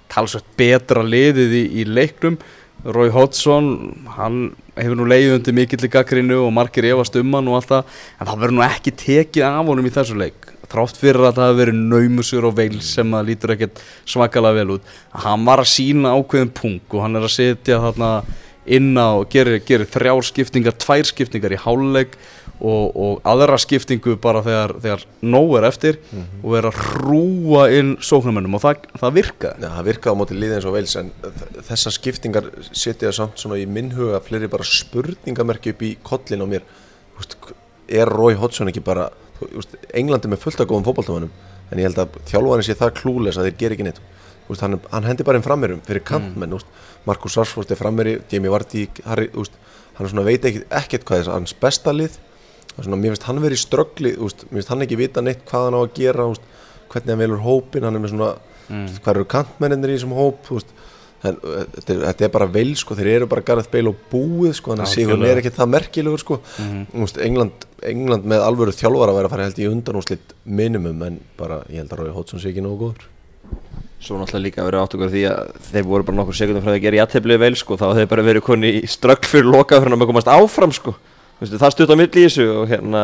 [0.09, 2.39] talsveit betra liðið í, í leiknum.
[2.87, 3.69] Rói Hodgson,
[4.17, 4.39] hann
[4.79, 7.99] hefur nú leiðið undir mikill í gaggrinu og margir efast um hann og allt það
[8.17, 11.51] en það verður nú ekki tekið af honum í þessu leik þrátt fyrir að það
[11.51, 14.89] hafi verið naumusur og veil sem það lítur ekkert svakalega vel út.
[15.27, 18.11] Hann var að sína ákveðin punk og hann er að setja þarna
[18.67, 22.17] inn á gerir, gerir þrjár skiptingar, tvær skiptingar í háluleik
[22.61, 25.99] og, og aðra skiptingu bara þegar, þegar nóg er eftir
[26.43, 30.39] og er að hrúa inn sóknarmönnum og það, það virkaði Já, það virkaði á móti
[30.39, 31.11] liðið eins og veils en
[31.69, 36.47] þessar skiptingar setja samt svona í minn huga fleiri bara spurningamerki upp í kollin á
[36.49, 36.65] mér.
[37.19, 37.37] Veist,
[37.89, 39.11] er Rói Hodgson ekki bara
[39.43, 41.35] veist, Englandi með fullt af góðum fótballtamannum
[41.67, 44.01] en ég held að þjálfarinn sé það klúles að þeir gera ekki neitt.
[44.47, 46.77] Veist, hann, hann hendi bara einn frammerum fyrir kantmenn mm.
[47.07, 49.29] Markus Sarsford er frammeri Jamie Vardy, Harry,
[49.99, 52.17] hann veit ekkit, ekkert hvað er hans besta lið
[52.85, 55.79] svona, mér finnst hann verið í ströggli mér finnst hann ekki vita neitt hvað hann
[55.79, 56.51] á að gera veist,
[56.93, 58.35] hvernig hann velur hópin hann er með svona,
[58.69, 58.85] mm.
[59.01, 60.77] hvað eru kantmenninir í þessum hóp veist,
[61.27, 64.75] en, þetta, þetta er bara vel sko, þeir eru bara Gareth Bale og búið sko,
[64.75, 69.17] þannig að Sigurinn er ekki það merkilegur sko Þú veist, England, England með alvöru þjálfara
[69.17, 72.53] væri að fara held í undanúslit minimum en bara, ég held að Rói Hótsson sé
[72.53, 73.13] ekki nógu góður
[74.07, 76.79] Svo náttúrulega líka verið átt okkur því að þeir voru bara nokkur sekundum frá því
[76.79, 79.83] að gera jætteflið vel sko, þá hefði þeir bara verið koni í ströggl fyrir lokað
[79.83, 80.93] fyrir að komast áfram sko.
[81.37, 83.03] Veist, það stutt á milli í þessu og hérna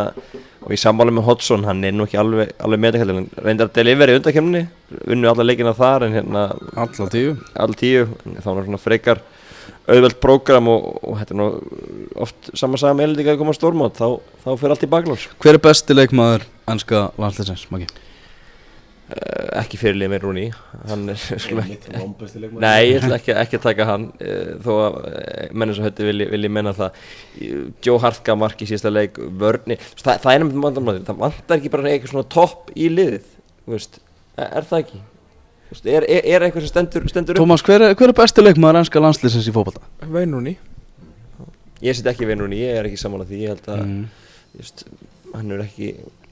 [0.63, 3.75] og í sammáli með Hodgson, hann er nú ekki alveg, alveg meðakæll, hann reyndar að
[3.77, 4.63] delivera í undakemni,
[5.05, 8.07] unnu alla leikina þar en hérna Alla tíu all tíu,
[8.39, 9.21] þá var svona frekar
[9.91, 11.49] auðvelt prógram og, og þetta er nú
[12.25, 15.29] oft sama saga með elendinga að koma stórmátt, þá, þá fyrir allt í baklós.
[15.43, 17.91] Hver er besti leikmaður ennska landsleisins, Maggi?
[19.13, 20.45] Uh, ekki fyrirlið með Rúni,
[20.89, 21.75] hann er ekki Nei
[22.63, 26.07] Nei, ég ætla ekki, ekki að taka hann uh, þó að uh, mennum sem höfði
[26.09, 27.01] vilji, vilji menna það.
[27.85, 31.21] Joe Hart gaf mark í síðasta leik vörni, veist, það, það er nefnum vandamæður það
[31.27, 33.29] vantar ekki bara eitthvað svona topp í liðið
[33.67, 34.01] þú veist,
[34.41, 35.03] er, það ekki?
[35.69, 37.43] Þú veist, er, er, er eitthvað sem stendur, stendur upp?
[37.45, 39.85] Tómas, hver er, hver er besti leikmaður ennska landsleisins í fótbolta?
[40.09, 40.57] Veinrúni
[41.83, 43.39] ég set ekki við Rúni, ég er ekki saman að því.
[43.43, 44.03] Ég held að, Mm.
[44.53, 44.85] þú veist,
[45.35, 45.89] hann er ekki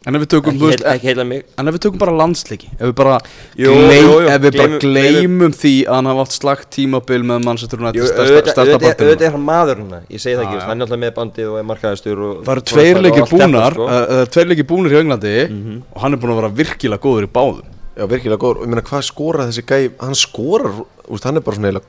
[0.08, 1.42] En ef við tökum, ekki, veist, heil, ekki heila mig.
[1.60, 3.18] en ef við tökum bara landsleiki Ef við bara,
[3.60, 6.70] Jú, gleym, jú, jú, ef við bara gleymum- gleymum því að hann hafa átt slagt
[6.72, 10.62] tímabil með Manchester United stærsta, barndinu auðvitað er hann maður hérna, ég segi það ekki,
[10.70, 13.20] hann er alltaf með bandið og er markaðistur og Það eru og- tveir og leikir
[13.20, 13.84] allt þetta, búnar sko.
[13.84, 15.82] uh, Það eru tveir leikir búnar hjá Englandi Mhm.
[15.94, 17.62] Og hann er búin að vera virkilega góður í báðum.
[18.00, 20.72] Já, virkilega góður, og ég meina hvað skorar þessi gæi, hann skorar,
[21.04, 21.80] þú veist, hann er bara svona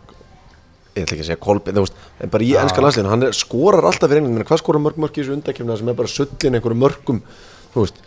[0.91, 3.32] ég ætla ekki að segja kolbin, þú veist, en bara í ennska landsliðinu, hann er,
[3.32, 6.08] skorar alltaf fyrir ég meina hvað skorar mörg mörg í þessu undakefna sem er bara
[6.12, 7.21] sullin einhverju mörgum,
[7.73, 8.01] þú veist,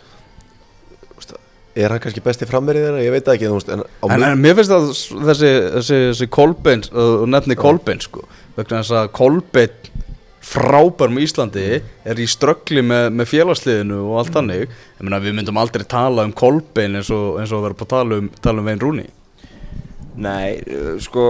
[1.75, 4.41] er hann kannski besti frammerið þeirra, ég veit það ekki, veist, en á En, en
[4.41, 8.23] mér finnst að þessi, þessi, þessi Kolbein og nefni Kolbein sko
[8.55, 9.91] vegna þess að Kolbein
[10.45, 14.75] frábær með Íslandi er í ströggli með, með félagsliðinu og allt þannig.
[14.99, 17.93] Ég meina við myndum aldrei tala um Kolbein eins og, eins og vera på að
[17.95, 19.07] tala um, tala um Vein Rúni
[20.21, 21.25] Nei, uh, sko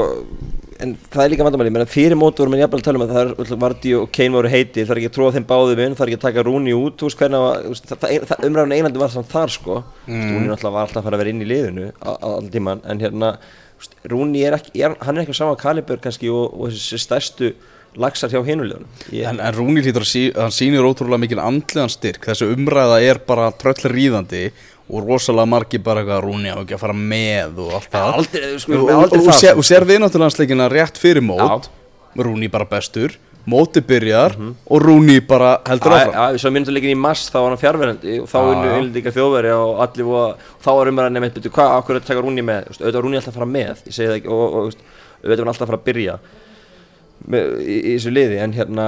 [0.84, 3.12] En það er líka vandamæli, menn fyrir mót vorum við jafnvel að tala um að
[3.16, 5.96] það er Vardí og Kane voru heiti Það er ekki að tróða þeim báðum inn,
[5.96, 7.46] það er ekki að taka Rúni út Þú veist hvernig
[8.10, 9.78] að, umræðan einandi var samt þar sko.
[10.10, 10.26] Mm.
[10.34, 13.32] Rúni náttúrulega var alltaf að fara að vera inn í liðinu all tíman En hérna,
[14.12, 17.54] Rúni er ekki, er, hann er ekki á sama kaliber kannski Og, og þessi stærstu
[17.96, 18.88] laxar hjá hinulegunum
[19.24, 22.26] en, en Rúni hlýtur að sí, hann sýnir ótrúlega mikil andlegan styrk.
[22.28, 24.50] Þessi umræða er bara tröll ríðandi
[24.86, 28.10] og rosalega margi bara eitthvað Rúni á ekki að fara með og allt það.
[28.20, 31.72] Aldrei, sko, og, og, og, sér, og sér við náttúrulega rétt fyrir mót.
[32.16, 36.14] Rúni bara bestur móti byrjar og Rúni bara heldur áfram.
[36.14, 38.72] Já, við svo myndum leikin í mass þá var hann fjárverandi og þá unnu já.
[38.78, 42.24] einlendingar þjóðveri og allir og þá var umræðan nefnt betur hvað, okkur er að taka
[42.26, 44.58] Rúni með, auðvitað Rúni alltaf að fara með, ég segi það ekki og,
[45.22, 46.18] auðvitað hann alltaf að fara að byrja
[47.36, 48.88] með, í, í þessu liði en hérna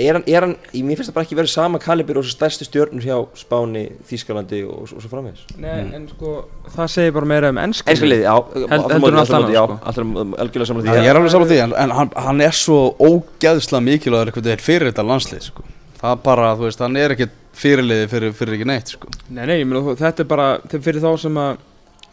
[0.00, 2.34] er hann, er hann, í mér finnst það bara ekki verið sama kalibur og þessu
[2.36, 6.32] stærstu stjörnur hjá Spáni, Þýskalandi og, og, svo framvegis Nei, en sko,
[6.74, 9.60] það segir bara meira um ennska Enska liði, já, Held- alltaf heldur allt alltaf já,
[9.64, 9.90] annað, sko.
[9.90, 12.56] alltaf algjörlega saman Já, því ég er alveg saman því, en, en hann, hann er
[12.60, 15.66] svo ógæðslega mikilvægur eitthvað þegar fyrir þetta landslið sko.
[16.00, 19.08] það er bara, þú veist, hann er ekki fyrirliði fyrir, fyrir ekki neitt sko.
[19.34, 21.64] Nei, nei, ég meina, þú- þetta er bara fyrir þá sem að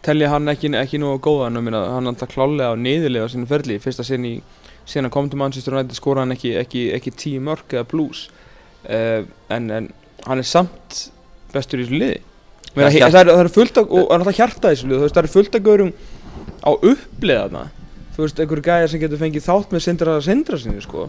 [0.06, 4.40] telja hann ekki, ekki nú góðan, ég meina, hann alltaf klálega á niðurlega á sinni
[4.86, 8.28] síðan að kom til Manchester United skora hann ekki, ekki, ekki tíu mörg eða plus
[8.90, 9.90] uh, en, en
[10.26, 11.06] hann er samt
[11.54, 12.20] bestur í þessu liði.
[12.76, 14.90] Meina, hjart- það, er, það er fullt af, og hann er alltaf hjarta í þessu
[14.90, 15.92] liði, þú veist, það er fullt af gaurum
[16.66, 17.64] á uppleðana
[18.16, 21.08] þú veist, einhverju gæjar sem getur fengið þátt með sindra sindra sinni, sko.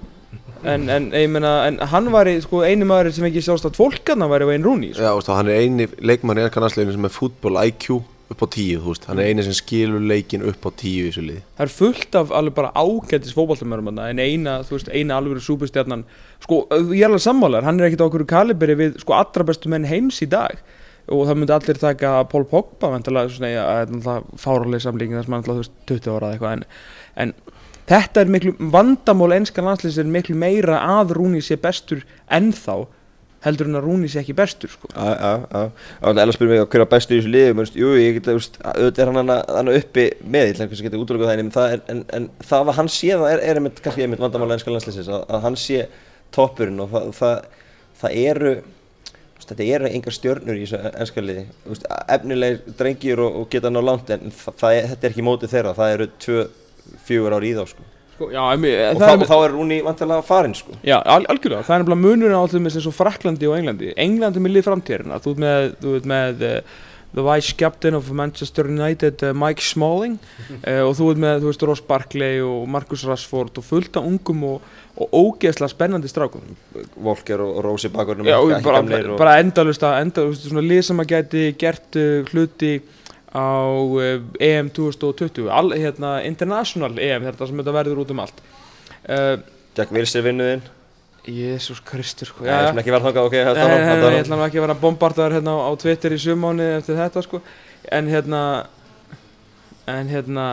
[0.66, 3.76] En, en, ég meina, en hann var í, sko, eini maður sem ekki sjást að
[3.78, 5.04] fólkarna væri Wayne Rooney, sko.
[5.04, 8.00] Já, og hann er eini leikmann í ennska landsliðinu sem er fútból IQ
[8.32, 11.10] upp á tíu, þú veist, hann er eini sem skilur leikin upp á tíu í
[11.10, 11.42] þessu liði.
[11.58, 16.02] Það er fullt af alveg bara ágættis fótballtamörum en eina, þú veist, eina alveg súpustjarnan
[16.42, 19.70] sko, ég er alveg sammálar, hann er ekkit á okkur kaliberi við sko allra bestu
[19.70, 20.58] menn heims í dag.
[21.06, 25.28] Og það myndi allir taka Pól Pogba vantilega, svona, það er náttúrulega fáraleg samlíking þess
[25.28, 26.64] að maður, þú veist, 20 ára eða eitthvað en,
[27.22, 27.34] en
[27.86, 32.80] þetta er miklu vandamál enskan landslýs er miklu meira að Rúni sé bestur ennþá
[33.46, 34.90] heldur en að Rúni sé ekki bestur sko.
[34.96, 39.12] Ella spyrir mig hver er bestur í þessu liði, menn, jú, ég get, auðvitað er
[39.12, 42.72] hann hann uppi með, ég að geta útlökuð það, en, það er, en, en það
[42.72, 45.58] að hann sé það er, er einmitt, kannski einmitt vandamála ennska landslýsins, að, að hann
[45.60, 45.84] sé
[46.34, 47.66] toppurinn og það, það,
[48.02, 48.54] það eru,
[49.46, 53.72] þetta eru engar stjörnur í þessu ennska liði, þú veist, efnilegir drengir og, og geta
[53.72, 56.48] ná langt, en það, það þetta er ekki mótið þeirra, það eru tvö,
[57.06, 57.92] fjögur ár í þá, sko.
[58.16, 60.72] Sko, já, en mér- Og þá, er- þá er Rúni vantilega farinn, sko.
[60.82, 63.90] Já, al algjörlega, það er nefnilega munurinn á alltaf með eins og Fraklandi og Englandi.
[63.96, 66.60] Englandi með lið framtíðina, þú ert með, þú ert með uh,
[67.16, 70.16] the vice captain of Manchester United, uh, Mike Smalling.
[70.64, 74.08] Uh, og þú ert með, þú veist, Ross Barkley og Marcus Rashford og fullt af
[74.08, 76.40] ungum og, og ógeðslega spennandi strákum.
[76.96, 78.80] Volker og, Rósi bakurnum Já, og bara,
[79.16, 82.00] bara endalust að endalust svona lið sem að geti gert
[82.32, 82.78] hluti
[83.36, 88.40] á uh, EM 2020 all, hérna, International EM þetta sem þetta verður út um allt.
[89.04, 89.36] Uh,
[89.76, 90.64] Jack Wilson vinnuðinn
[91.26, 92.46] Jésús Kristur sko.
[92.46, 92.70] Er
[94.06, 97.22] er ég ætla nú ekki að vera bombardaður hérna á, Twitter í sumáni eftir þetta
[97.26, 97.40] sko.
[97.90, 98.42] En hérna
[99.90, 100.46] en hérna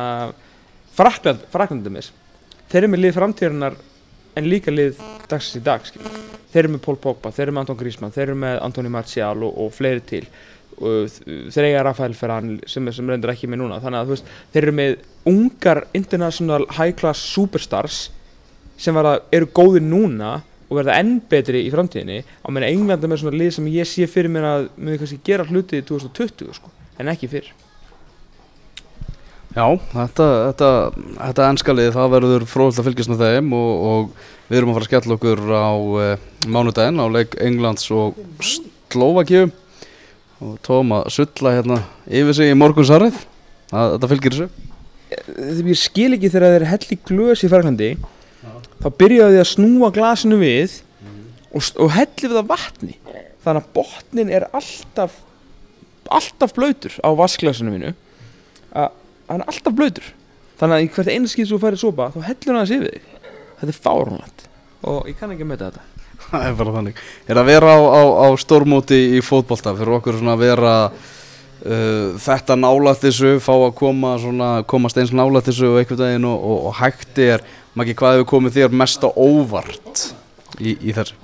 [0.93, 1.98] Frakland, Fraklandum
[2.69, 3.78] þeir eru með lið framtíðarinnar
[4.38, 4.98] en líka lið
[5.30, 6.17] dagsins í dag skilur.
[6.54, 9.36] þeir eru með Paul Pogba, þeir eru með Anton Griezmann þeir eru með Antoni Martial
[9.46, 10.24] og, og fleiri til
[10.84, 13.80] og þ- þeir eiga Rafael Ferran sem, sem reyndir ekki með núna.
[13.84, 14.96] Þannig að veist, þeir eru með
[15.34, 18.02] ungar international high class superstars
[18.84, 20.36] sem að, eru góðir núna
[20.69, 22.22] og verða enn betri í framtíðinni.
[22.43, 25.19] Á meina England er með svona lið sem ég sé fyrir mér að muni kannski
[25.28, 27.52] gera hluti í 2020 sko, en ekki fyrr.
[29.54, 30.69] Já, þetta, þetta,
[31.19, 34.88] þetta enskalið það verður fróðilegt að fylgjast með þeim og, og við erum að fara
[34.88, 35.69] að skella okkur á
[36.02, 36.08] e,
[36.56, 38.17] mánudaginn á leik Englands og
[38.89, 39.52] Slovakíu
[40.41, 41.78] og tóum að sulla hérna
[42.10, 43.17] yfir sig í morgunsarið
[43.69, 44.48] það, þetta fylgir þessu.
[45.13, 46.98] Þegar ég skil ekki þegar þeir eru hell í
[47.46, 47.89] í Fraklandi
[48.84, 50.80] þá byrjaðu þið að snúa glasinu við
[51.54, 52.98] og, s- og helli við það vatni.
[53.43, 55.19] Þannig að botnin er alltaf
[56.13, 57.93] alltaf blöytur á vaskglasinu mínu.
[58.76, 58.89] Að
[59.30, 60.10] hann er alltaf blöytur
[60.60, 61.12] þannig að í hvert
[61.48, 63.08] sem þú færir sopa þá hellur hann aðeins yfir þig.
[63.62, 64.43] Þetta er fárunlegt
[64.84, 66.03] og ég kann ekki að meta þetta
[66.34, 67.02] Það er bara þannig.
[67.30, 72.15] Er að vera á, á, á stórmóti í fótbolta fyrir okkur svona að vera uh,
[72.24, 76.48] þetta nálægt þessu fá að koma svona, komast eins nálægt þessu og einhvern veginn og,
[76.50, 77.46] og, og hægt er.
[77.78, 80.08] Maggi, hvað hefur komið þér mest á óvart
[80.58, 81.17] í, í þessu?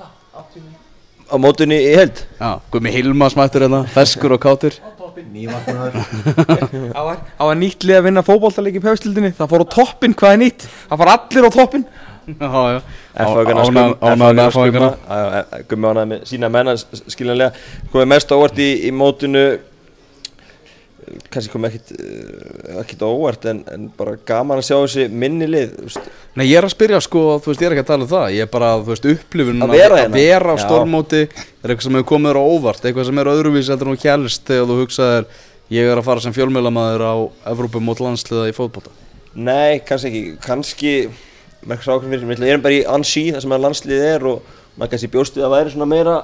[1.30, 4.74] Á mótunni í held Já, Gumi Hilma smættur hérna, feskur og kátur.
[6.98, 7.02] Á
[7.43, 10.65] að, nýtt lið að vinna fótboltaleik í pefstildinni það fór á toppin, hvað er nýtt?
[10.89, 11.86] það fór allir á toppin
[12.39, 14.92] Ánægð með fáingana
[15.70, 17.52] Gummi ánægð með sína menna skiljanlega
[17.94, 19.46] komið mest á óvart í, í mótinu
[21.34, 25.48] kannski komið ekkit uh, ekkit á óvart en, en bara gaman að sjá þessi minni
[25.50, 25.72] lið.
[26.38, 28.36] Nei, ég er að spyrja sko, þú veist, ég er ekki að tala um það
[28.36, 30.20] Ég er bara, þú veist, upplifun Að vera að hérna.
[30.20, 30.63] vera á Já.
[30.68, 34.02] stórmóti er eitthvað sem hefur komið þér á óvart eitthvað sem er öðruvís eftir hún
[34.04, 35.28] kjælst þegar þú hugsaðir
[35.80, 37.15] ég er að fara sem fjölmjölamæður á
[37.54, 38.94] Evrópu mót landsliða í fótbolta
[39.39, 40.94] Nei, kannski ekki kannski
[41.63, 44.54] með eitthvað ákveðin fyrir við erum bara í Ansi þar sem að landslið er og
[44.76, 46.19] maður kannski bjóst við að væri svona meira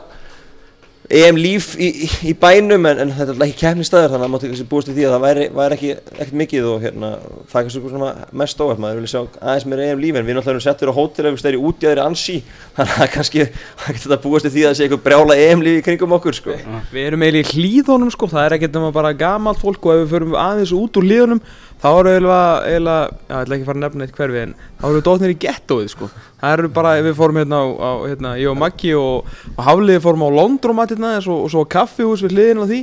[1.06, 4.32] EM líf í, í, í bænum en, en þetta er alltaf ekki kemnistæður þannig að
[4.34, 7.10] maður kannski búist við því að það væri, væri ekki ekkert mikið og hérna
[7.52, 8.10] það er kannski svona
[8.42, 10.98] mest óvægt maður vilja sjá aðeins meira EM líf en við náttúrulega erum settur á
[10.98, 12.38] hótel ef við stæri út í aðri Ansi
[12.80, 13.46] þannig að kannski
[13.86, 16.58] þetta búist við því að það sé eitthvað brjála EM líf í kringum okkur sko.
[16.90, 20.04] Við erum eiginlega í hlýðunum sko, það er ekkert nema bara gamalt fólk og ef
[20.08, 21.46] við förum aðeins út úr hlýðunum
[21.82, 24.54] þá við eiginlega, eiginlega, já, ég ætla ekki að fara að nefna eitt hverfi en
[24.82, 26.10] þá við dótnir í gettóið sko.
[26.42, 30.04] Það eru bara, við fórum hérna á, á hérna, ég og Maggi og, og Hafliði
[30.06, 32.80] fórum á Londromat hérna og svo, og svo kaffihús við hliðin á því.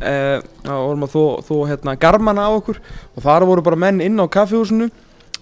[0.00, 0.36] Eh,
[0.68, 2.78] og vorum að þó, þó hérna garmana á okkur
[3.14, 4.90] og þar voru bara menn inn á kaffihúsinu.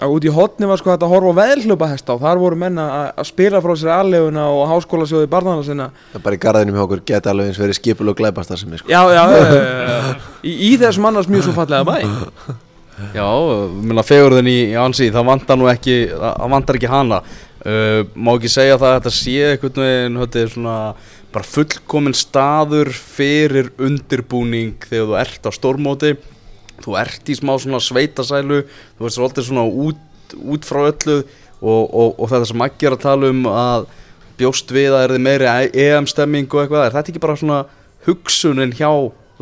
[0.03, 2.81] Og út í hotni var sko þetta að horfa á veðlhljópahesta og þar voru menn
[2.81, 5.91] að spila frá sér aðleguna og háskólasjóði barnana sinna.
[6.15, 8.63] Það er bara í garðinum hjá okkur geti alveg eins verið skipul og glæpast það
[8.63, 10.17] sem er sko Já, já, já, já, já.
[10.49, 11.99] Í, í þessum annars mjög svo fallega bæ
[13.13, 13.25] Já,
[13.73, 17.23] minna fegurðin í, Ansi það vantar nú ekki, það vantar ekki hana.
[17.63, 20.77] Uh, má ekki segja það að þetta sé einhvern veginn, þetta er svona
[21.33, 26.13] bara fullkomin staður fyrir undirbúning þegar þú ert á stórmóti.
[26.83, 31.21] Þú ert í smá svona sveitasælu þú ert svolítið svona út, út frá öllu
[31.63, 33.87] og, og, og þetta sem ekki er að tala um að
[34.41, 35.51] bjóst við að er þið meiri
[35.87, 37.61] EM-stemming og eitthvað, er þetta ekki bara svona
[38.09, 38.91] hugsunin hjá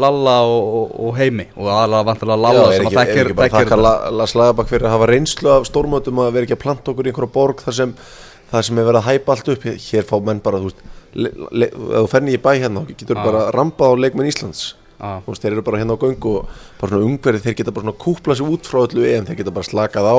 [0.04, 3.36] Lalla og, og, og Heimi og aðalega vantilega Lalla Já, sem ekki, að þekkir ekki
[3.40, 6.48] bara að þekkir þakka La- Lars Lagerbakk fyrir að hafa reynslu af stórmötum að vera
[6.48, 7.94] ekki að planta okkur í einhverja borg þar sem
[8.50, 9.66] það sem er verið að hæpa allt upp.
[9.86, 10.80] Hér fá menn bara, þú veist
[12.00, 13.24] þú fenni í bæ hérna, þá getur Já.
[13.24, 14.62] bara rampað á leikmenn Íslands.
[15.00, 15.20] Já.
[15.24, 17.86] þú veist, þeir eru bara hérna á göngu og bara svona ungverði, þeir geta bara
[17.86, 20.18] svona kúpla sig út frá öllu en þeir geta bara slakað á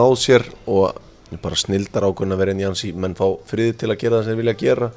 [0.00, 0.98] náð sér og
[1.44, 4.18] bara snildar ákveðin að vera inn í hans í menn fá frið til að gera
[4.18, 4.90] það sem þeir vilja gera.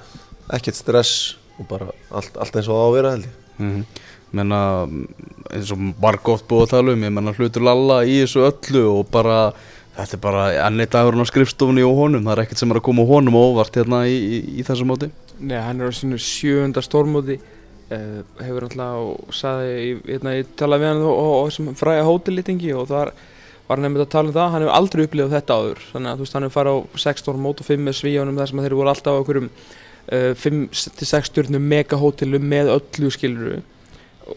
[0.57, 1.13] Ekkert stress
[1.59, 4.87] og bara allt, allt eins og það á að vera held ég mm menna
[5.51, 8.83] eins og var gott búið að tala um ég menna hlutur Lalla í þessu öllu
[8.89, 9.39] og bara
[9.97, 12.85] þetta er bara enni dagurinn á skrifstofunni og honum það er ekkert sem er að
[12.87, 15.11] koma honum óvart hérna í, í, í þessu móti.
[15.41, 20.85] Nei, hann er á sinu sjöunda stórmóti uh, hefur alltaf og saði, hérna, ég talaði
[20.85, 23.13] við hann og, sem fræja hótellýtingi og þar
[23.67, 25.85] var hann nefndið að tala um það, hann hefur aldrei upplifað þetta áður.
[25.91, 28.51] Þannig að þú veist, hann hefur farið á 6 stórmót og 5 með svíjónum þar
[28.51, 29.51] sem þeir voru alltaf á okkurum
[30.11, 33.61] 5-6 stjórnum megahótelum með öllu skiluru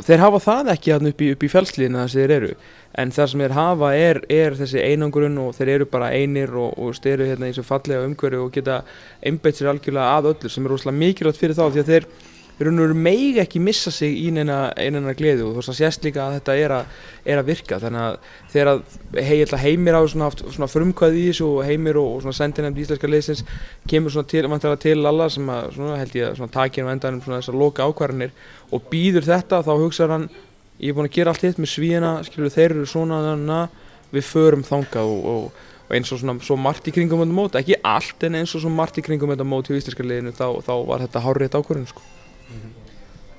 [0.03, 2.51] þeir hafa það ekki upp í, upp í fjálslíðina þar sem þeir eru.
[2.95, 6.79] En það sem þeir hafa er, er þessi einangurinn og þeir eru bara einir og,
[6.79, 8.81] og eru hérna í þessu fallega umhverju og geta
[9.25, 12.09] einbeitt sér algjörlega að öllu sem er rosalega mikilvægt fyrir þá því að þeir
[12.55, 16.07] og veru meig ekki missa sig í neina, einina gleði og þú veist það sést
[16.07, 16.92] líka að þetta er að,
[17.26, 18.18] er að virka þannig að
[18.52, 18.82] þegar að
[19.26, 22.80] hei, að heimir á svona, svona frumkvæði í þessu og heimir og, og svona sendinefnd
[22.84, 23.44] íslenska liðsins
[23.90, 27.24] kemur svona til, vantilega til alla sem að svona held ég að takir á endanum
[27.26, 28.34] svona þessar loka ákvarðanir
[28.70, 30.30] og býður þetta þá hugsaður hann
[30.78, 34.14] ég er búin að gera allt hitt með svíina skilur þeir eru svona þannig að
[34.14, 37.59] við förum þangað og, og, og eins og svona svo margt í kringum þetta mót,
[37.59, 40.46] ekki allt en eins og svo margt í kringum þetta mót hjá íslenska liðinu þá,
[40.62, 42.13] þá var þetta hárrétt ákvörðun sko.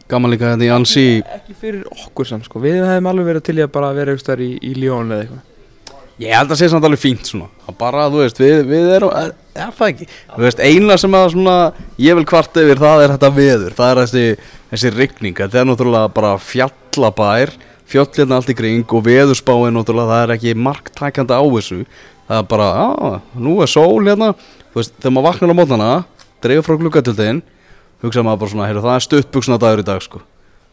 [0.06, 1.03] Gaman líka þetta í ansi
[1.34, 4.43] ekki fyrir okkur samt sko, við hefum alveg verið til í að bara vera einhverstaðar
[4.45, 5.51] í, í Lyon eða eitthvað.
[6.22, 7.49] Ég held að sé samt alveg fínt svona.
[7.68, 11.18] Að bara, þú veist, við, við erum er, er það ekki, þú veist, eina sem
[11.18, 11.56] að svona
[11.99, 13.76] ég vil kvart yfir, það er þetta veður.
[13.76, 15.36] Það er þessi, þessi rigning.
[15.41, 17.51] Þetta er náttúrulega bara fjallabær
[17.89, 21.82] fjöllina allt í kring og veðurspáin náttúrulega, það er ekki marktækandi á þessu.
[22.30, 22.88] Það er bara, á,
[23.36, 24.32] nú er sól hérna,
[24.72, 25.91] þú veist, þegar maður vaknar á mótana
[26.45, 27.43] dreifur frá gluggatildin
[28.08, 30.24] hugsa maður bara svona, heyrðu, það er stuttbuksna dagur í dag, sko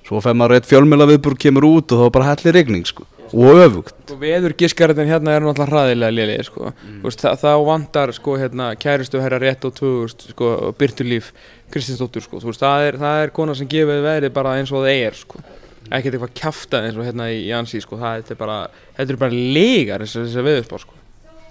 [0.03, 3.07] svo fer maður eitt fjölmjöla viðbúr kemur út og þá er bara hellir rigning, sko
[3.33, 6.73] og öfugt og veður giskarinn hérna er náttúrulega hraðilega liðið sko.
[6.73, 7.07] mm.
[7.17, 11.33] það, þá vantar sko, hérna, kæristu herra rétt og tvögust sko, Byrtulíf
[11.73, 12.43] Kristinsdóttur sko.
[12.45, 15.41] veist, það, er, það er kona sem gefið veðrið bara eins og það er sko.
[15.89, 18.01] ekkert eitthvað kæftað eins og hérna í, ansi sko.
[18.03, 18.59] það er bara,
[18.99, 21.01] þetta er bara legar þess að veðurspá sko.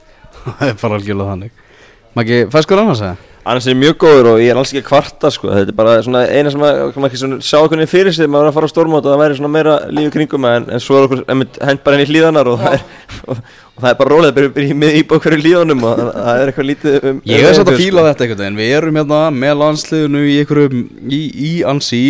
[0.46, 1.68] það er bara algjörlega þannig
[2.12, 3.16] Maggi, fæskur annars eða?
[3.42, 5.48] Annars er mjög góður og ég er alls ekki að kvarta sko.
[5.50, 8.50] Þetta er bara svona eina sem að maður ekki svona sjá veginn fyrir sig maður
[8.50, 11.00] er að fara á stórmót og það væri svona meira lífi kringum en, en svo
[11.00, 12.76] er okkur hend bara inn í hlíðanar og það
[13.32, 16.42] og, og það er bara rólega að byrja með íbá hverju hlíðanum og það, það
[16.44, 19.24] er eitthvað lítið um Ég er svolítið að fíla þetta einhvern veginn Við erum hérna
[19.40, 22.04] með landsliðinu í einhverjum í, í ansi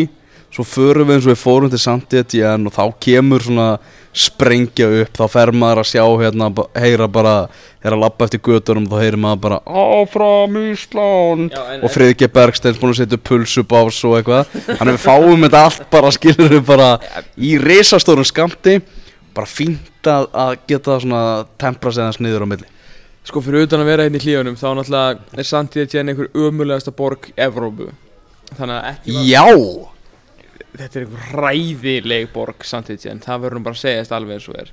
[0.52, 3.70] Svo förum við eins og við fórum til Sandétjen og þá kemur svona
[4.14, 7.36] sprengja upp þá fer maður að sjá hérna heyra bara,
[7.84, 11.52] er að lappa eftir götunum þá heyrir maður bara áfram Ísland.
[11.56, 14.52] Já, en- og Friðge Bergsteins búin að setja pulsubás og eitthvað.
[14.68, 16.90] Þannig að við fáum þetta allt bara skilur við bara
[17.38, 18.82] í risastórum skamti
[19.34, 21.24] bara fínt að, að geta svona
[21.58, 22.68] tempra sig þess niður á milli.
[23.24, 27.30] Sko fyrir utan að vera hérna í hlíðunum þá náttúrulega er Sandíðatjén einhver ömulegasta borg
[27.38, 27.92] Evrópu.
[28.58, 29.46] Þannig að ekki var Já!
[30.78, 34.60] Þetta er einhver ræðileg borg Sandíðatjén það verður nú bara að segjast alveg eins og
[34.64, 34.72] er.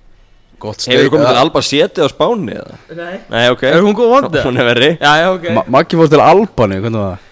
[0.59, 2.77] Gott Hefur þú komið til steik Alba Seti á Spáni eða?
[2.99, 3.15] Nei.
[3.31, 3.63] Nei, ok.
[3.71, 4.45] Er hún góð vond, eða?
[4.49, 4.91] Hún er verri.
[4.99, 5.49] Já, já, ok.
[5.55, 7.25] Ma Maggi fór til Albani, hvernig var það?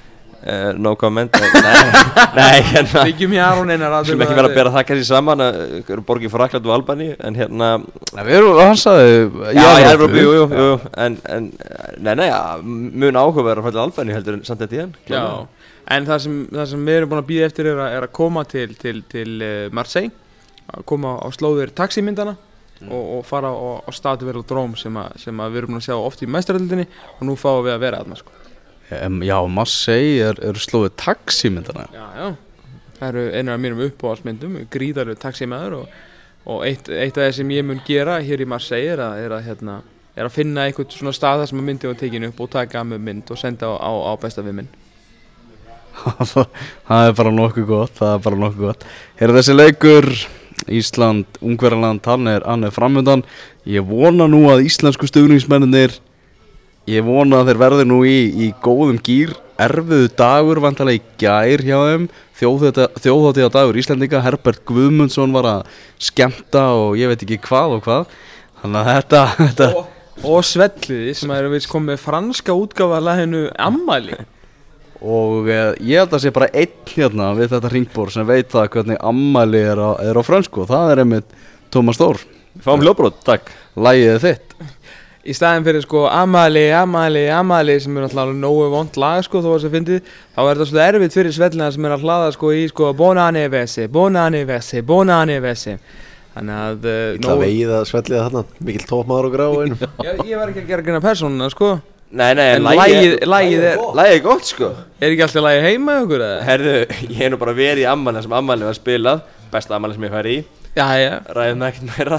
[0.47, 1.35] uh, No comment.
[1.35, 1.81] Nei,
[2.39, 3.03] nei hérna.
[3.09, 5.59] Byggjum í Aron einar Sem ekki vera að bera það kannski saman að
[5.97, 10.23] eru borgið Frakland og Albani En hérna Nei, við erum, hann sagði Já, í Evrópu,
[10.23, 10.69] jú, jú, jú.
[10.95, 11.51] En, en
[11.99, 14.95] nei, nei, ja, mun áhugaverður að falla til Albani heldur en samt þetta í hann
[15.11, 15.25] Já,
[15.91, 18.13] en það sem, það sem við erum búin að býða eftir er að, er að
[18.19, 20.11] koma til, til, til uh, Marseille
[20.75, 22.35] að koma á slóðir taximyndana
[22.91, 25.95] og, og fara á, á statu Velodróm sem, að- sem við erum búin að sjá
[25.97, 28.35] oft í mæstraröldinni og nú fáum við að vera aðna sko.
[29.07, 32.27] um, Já, Marseille er, er slóðið taximyndana Já, já.
[32.97, 35.97] Það eru einar af mínum uppáhaldsmyndum gríðarlega taximæður og,
[36.49, 39.35] og eitt, eitt af það sem ég mun gera hér í Marseille er að, er
[39.37, 39.75] að, hérna,
[40.17, 42.83] er að finna einhvern svona stað þar sem að myndi var tekin upp og taka
[42.89, 44.71] með mynd og senda á, á, á besta við minn
[46.89, 48.85] Það er bara nokkuð gott, það er bara nokkuð gott.
[49.21, 50.11] Hér er þessi leikur
[50.73, 53.27] Ísland, Ungverjaland, hann er, er framöndan
[53.69, 55.99] Ég vona nú að íslensku stuðningsmennir
[56.89, 61.63] Ég vona að þeir verði nú í, í góðum gýr Erfiðu dagur vantarlega í gær
[61.65, 62.03] hjá þeim.
[62.37, 64.21] Þjóðhátíða dagur Íslendinga.
[64.21, 68.11] Herbert Guðmundsson var að skemmta og ég veit ekki hvað og hvað.
[68.61, 69.89] Þannig að þetta, þetta og,
[70.29, 74.21] og Svelliði sem er við komið franska útgáfa að læginu Ammali
[75.03, 78.71] Og uh, ég held að sé bara einn hérna við þetta ringbór sem veit það
[78.77, 81.37] hvernig ammæli er á, er á fransku og það er einmitt
[81.75, 82.23] Tómas Þór,
[82.65, 83.51] Fáum hljóbrót, takk.
[83.77, 84.55] Lægið þitt.
[85.27, 89.49] Í staðin fyrir sko Ammali, Ammali, Ammali sem er alltaf nógu vond lag sko þó
[89.57, 92.53] að það fyndið þá er þetta svolítið erfitt fyrir Svellina sem er að hlaða sko
[92.55, 95.75] í sko Bonanivesi, Bonanivesi, Bonanivesi
[96.37, 99.77] þannig að uh, Það veið að svelliða þarna, mikill tópmaður og gráin
[100.07, 101.73] ég, ég var ekki að gera greina persónuna sko
[102.07, 104.69] Nei, nei, en lagið lagið, lagið er Lagið er gott sko.
[105.03, 106.45] Er ekki alltaf lagið heima hjá okkur eða?
[106.47, 109.25] Herðu, ég hef nú bara verið í ammali sem ammali var spilað.
[109.51, 110.37] Besta ammali sem ég fær í.
[110.77, 111.13] Já, já.
[111.35, 112.19] Ræðum það ekkert meira.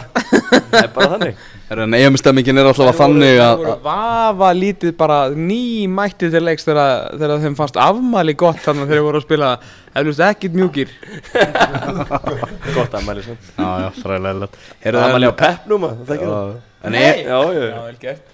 [0.67, 1.41] Það er bara þannig.
[1.77, 7.09] En EM-stemmingin er alltaf að þannig að, voru vafa lítið bara nýmættið til leiks þegar,
[7.19, 9.49] þegar þeim fannst afmæli gott þannig að þeir voru að spila
[9.93, 10.95] eflust ekkit mjúkir.
[12.77, 18.25] Gott ammali sem Já, já, fræðilega Ammali á peppnum, það ekki það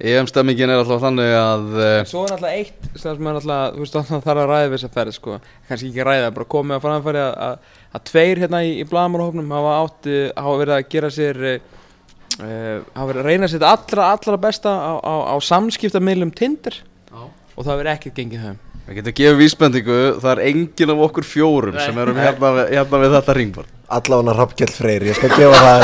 [0.00, 3.96] EM-stemmingin er alltaf þannig að uh, Svo er náttúrulega eitt sem er náttúrulega, þú veist,
[3.98, 5.34] það þarf að ræða við þessa ferð, sko,
[5.68, 9.52] kannski ekki ræða, bara komið að framfæri að, að, að tveir hérna í, í blagamannahófnum
[9.58, 9.74] hafa
[10.08, 14.72] eh, hafa verið að gera sér, uh, hafa verið að reyna sér allra, allra besta
[14.72, 16.80] á, á, á samskiptamilum Tinder.
[17.10, 17.22] Já.
[17.58, 18.58] og það verið ekkert gengið þeim.
[18.86, 23.00] Það getur gefið vísbendingu, það er engin af okkur fjórum sem erum hérna, við- hérna
[23.04, 25.80] við þetta ringbord Allavega Rappkjell Freyr, ég skal gefa það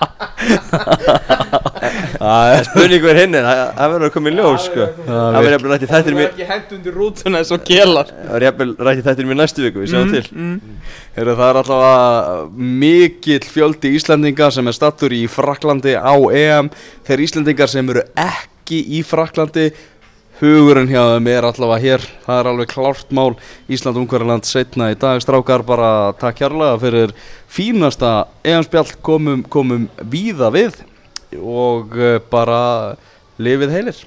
[2.14, 4.86] Það er spurningu er hinn það það verður að koma í ljós sko.
[5.06, 8.30] Það verður jafnvel rætt í þættir mér ekki hendt undir rútuna eins og gelar Það
[8.32, 10.24] verður jafnvel rætt í þættir mér næstu viku, við sjáum til.
[11.18, 12.36] Heru, Það er allavega
[12.84, 16.70] mikill fjöldi Íslendinga sem er stattur í Fraklandi á EM.
[17.06, 19.68] Þeir Íslendingar sem eru ekki í Fraklandi
[20.44, 22.02] Hugurinn hjá þeim er allavega hér.
[22.26, 23.30] Það er alveg klárt mál.
[23.72, 25.22] Ísland Ungverðarland setna í dag.
[25.24, 27.14] Strákar bara takk kjærlega fyrir
[27.48, 28.10] fínasta
[28.44, 28.90] EM-spjall.
[29.00, 30.82] Komum, komum víða við
[31.40, 32.58] Og eh, bara
[33.40, 34.02] lifið heilir